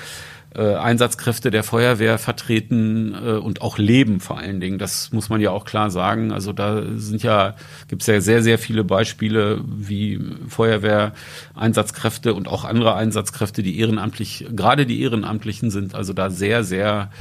äh, 0.55 0.75
Einsatzkräfte 0.75 1.51
der 1.51 1.63
Feuerwehr 1.63 2.17
vertreten 2.17 3.13
äh, 3.13 3.33
und 3.33 3.61
auch 3.61 3.77
leben 3.77 4.19
vor 4.19 4.39
allen 4.39 4.59
Dingen. 4.59 4.79
Das 4.79 5.11
muss 5.11 5.29
man 5.29 5.41
ja 5.41 5.51
auch 5.51 5.63
klar 5.63 5.91
sagen. 5.91 6.31
Also 6.31 6.53
da 6.53 6.81
sind 6.95 7.21
ja 7.21 7.55
gibt 7.87 8.01
es 8.01 8.07
ja 8.07 8.19
sehr 8.19 8.41
sehr 8.41 8.57
viele 8.57 8.83
Beispiele, 8.83 9.61
wie 9.65 10.19
Feuerwehreinsatzkräfte 10.47 12.33
und 12.33 12.47
auch 12.47 12.65
andere 12.65 12.95
Einsatzkräfte, 12.95 13.61
die 13.61 13.79
ehrenamtlich, 13.79 14.47
gerade 14.51 14.85
die 14.85 15.01
Ehrenamtlichen 15.01 15.69
sind, 15.69 15.93
also 15.93 16.13
da 16.13 16.31
sehr 16.31 16.63
sehr 16.63 17.11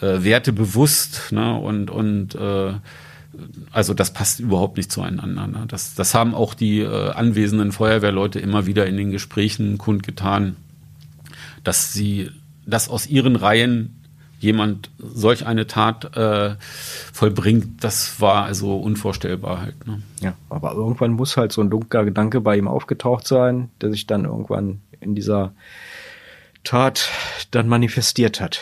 äh, 0.00 0.22
wertebewusst 0.22 1.32
ne, 1.32 1.54
und 1.54 1.90
und 1.90 2.34
äh, 2.34 2.74
also 3.72 3.94
das 3.94 4.12
passt 4.12 4.40
überhaupt 4.40 4.76
nicht 4.76 4.90
zueinander. 4.90 5.46
Ne? 5.46 5.64
Das, 5.68 5.94
das 5.94 6.14
haben 6.14 6.34
auch 6.34 6.54
die 6.54 6.80
äh, 6.80 7.10
anwesenden 7.10 7.72
Feuerwehrleute 7.72 8.40
immer 8.40 8.66
wieder 8.66 8.86
in 8.86 8.96
den 8.96 9.10
Gesprächen 9.10 9.78
kundgetan, 9.78 10.56
dass 11.64 11.92
sie, 11.92 12.30
dass 12.66 12.88
aus 12.88 13.06
ihren 13.06 13.36
Reihen 13.36 13.94
jemand 14.40 14.90
solch 14.98 15.46
eine 15.46 15.66
Tat 15.66 16.16
äh, 16.16 16.54
vollbringt, 17.12 17.82
das 17.82 18.20
war 18.20 18.44
also 18.44 18.76
unvorstellbar 18.76 19.60
halt. 19.62 19.86
Ne? 19.86 20.02
Ja, 20.20 20.34
aber 20.48 20.72
irgendwann 20.72 21.12
muss 21.12 21.36
halt 21.36 21.52
so 21.52 21.60
ein 21.60 21.70
dunkler 21.70 22.04
Gedanke 22.04 22.40
bei 22.40 22.56
ihm 22.56 22.68
aufgetaucht 22.68 23.26
sein, 23.26 23.70
der 23.80 23.90
sich 23.90 24.06
dann 24.06 24.24
irgendwann 24.24 24.80
in 25.00 25.14
dieser 25.14 25.52
Tat 26.64 27.08
dann 27.50 27.68
manifestiert 27.68 28.40
hat. 28.40 28.60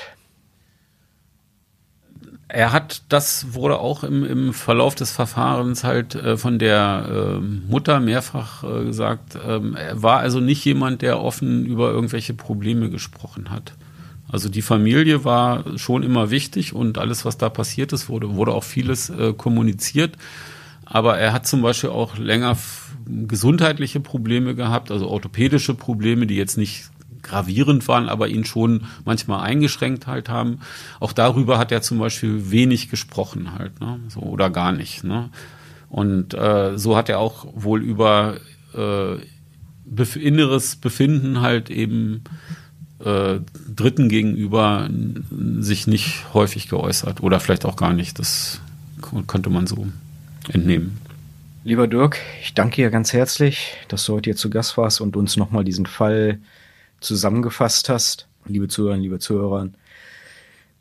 Er 2.49 2.71
hat, 2.71 3.03
das 3.09 3.55
wurde 3.55 3.79
auch 3.81 4.05
im, 4.05 4.25
im 4.25 4.53
Verlauf 4.53 4.95
des 4.95 5.11
Verfahrens 5.11 5.83
halt 5.83 6.15
äh, 6.15 6.37
von 6.37 6.61
der 6.61 7.07
äh, 7.09 7.41
Mutter 7.41 7.99
mehrfach 7.99 8.63
äh, 8.63 8.85
gesagt, 8.85 9.37
ähm, 9.47 9.75
er 9.75 10.01
war 10.01 10.21
also 10.21 10.39
nicht 10.39 10.65
jemand, 10.65 11.03
der 11.03 11.21
offen 11.21 11.67
über 11.67 11.91
irgendwelche 11.91 12.35
Probleme 12.35 12.89
gesprochen 12.89 13.51
hat. 13.51 13.75
Also 14.29 14.49
die 14.49 14.63
Familie 14.63 15.25
war 15.25 15.65
schon 15.77 16.03
immer 16.03 16.31
wichtig 16.31 16.73
und 16.73 16.99
alles, 16.99 17.25
was 17.25 17.37
da 17.37 17.49
passiert 17.49 17.93
ist, 17.93 18.09
wurde, 18.09 18.35
wurde 18.37 18.53
auch 18.53 18.65
vieles 18.65 19.11
äh, 19.11 19.33
kommuniziert. 19.33 20.17
Aber 20.85 21.19
er 21.19 21.33
hat 21.33 21.49
zum 21.49 21.63
Beispiel 21.63 21.91
auch 21.91 22.17
länger 22.17 22.57
gesundheitliche 23.07 24.01
Probleme 24.01 24.55
gehabt, 24.55 24.91
also 24.91 25.09
orthopädische 25.09 25.75
Probleme, 25.75 26.27
die 26.27 26.37
jetzt 26.37 26.59
nicht 26.59 26.91
gravierend 27.27 27.87
waren, 27.89 28.09
aber 28.09 28.29
ihn 28.29 28.45
schon 28.45 28.85
manchmal 29.05 29.41
eingeschränkt 29.41 30.07
halt 30.07 30.29
haben. 30.29 30.61
Auch 31.01 31.13
darüber 31.13 31.59
hat 31.59 31.73
er 31.73 31.83
zum 31.83 31.99
Beispiel 31.99 32.51
wenig 32.51 32.89
gesprochen 32.89 33.53
halt, 33.59 33.81
ne? 33.81 34.01
so 34.09 34.21
oder 34.21 34.51
gar 34.51 34.73
nicht. 34.73 35.05
Ne? 35.05 35.31
Und 35.89 36.35
äh, 36.35 36.79
so 36.79 36.97
hat 36.97 37.09
er 37.09 37.19
auch 37.19 37.47
wohl 37.55 37.83
über 37.83 38.37
äh, 38.75 39.17
inneres 40.19 40.77
Befinden 40.77 41.41
halt 41.41 41.71
eben 41.71 42.25
äh, 43.05 43.41
Dritten 43.75 44.09
gegenüber 44.09 44.89
sich 45.59 45.87
nicht 45.87 46.33
häufig 46.35 46.69
geäußert 46.69 47.23
oder 47.23 47.41
vielleicht 47.41 47.65
auch 47.65 47.77
gar 47.77 47.93
nicht. 47.93 48.19
Das 48.19 48.61
könnte 49.27 49.51
man 49.51 49.67
so 49.67 49.87
entnehmen. 50.53 50.99
Lieber 51.65 51.89
Dirk, 51.89 52.19
ich 52.43 52.55
danke 52.55 52.77
dir 52.77 52.91
ganz 52.91 53.13
herzlich, 53.13 53.75
dass 53.89 54.05
du 54.07 54.15
heute 54.15 54.31
hier 54.31 54.37
zu 54.37 54.51
Gast 54.51 54.77
warst 54.77 55.01
und 55.01 55.17
uns 55.17 55.37
nochmal 55.37 55.65
diesen 55.65 55.87
Fall 55.87 56.39
zusammengefasst 57.01 57.89
hast, 57.89 58.29
liebe 58.47 58.69
Zuhörerinnen, 58.69 59.03
liebe 59.03 59.19
Zuhörer. 59.19 59.69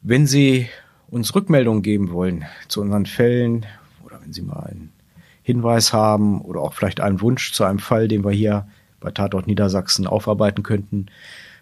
Wenn 0.01 0.27
Sie 0.27 0.67
uns 1.09 1.35
Rückmeldungen 1.35 1.81
geben 1.81 2.11
wollen 2.11 2.45
zu 2.67 2.81
unseren 2.81 3.05
Fällen 3.05 3.65
oder 4.03 4.19
wenn 4.21 4.33
Sie 4.33 4.41
mal 4.41 4.67
einen 4.67 4.91
Hinweis 5.43 5.93
haben 5.93 6.41
oder 6.41 6.61
auch 6.61 6.73
vielleicht 6.73 6.99
einen 6.99 7.21
Wunsch 7.21 7.53
zu 7.53 7.63
einem 7.63 7.79
Fall, 7.79 8.07
den 8.07 8.23
wir 8.23 8.31
hier 8.31 8.67
bei 8.99 9.11
Tatort 9.11 9.47
Niedersachsen 9.47 10.07
aufarbeiten 10.07 10.63
könnten, 10.63 11.07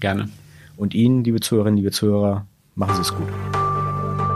Gerne. 0.00 0.28
Und 0.76 0.94
Ihnen, 0.94 1.22
liebe 1.22 1.40
Zuhörerinnen, 1.40 1.76
liebe 1.76 1.92
Zuhörer, 1.92 2.46
machen 2.74 2.96
Sie 2.96 3.02
es 3.02 3.14
gut. 3.14 3.28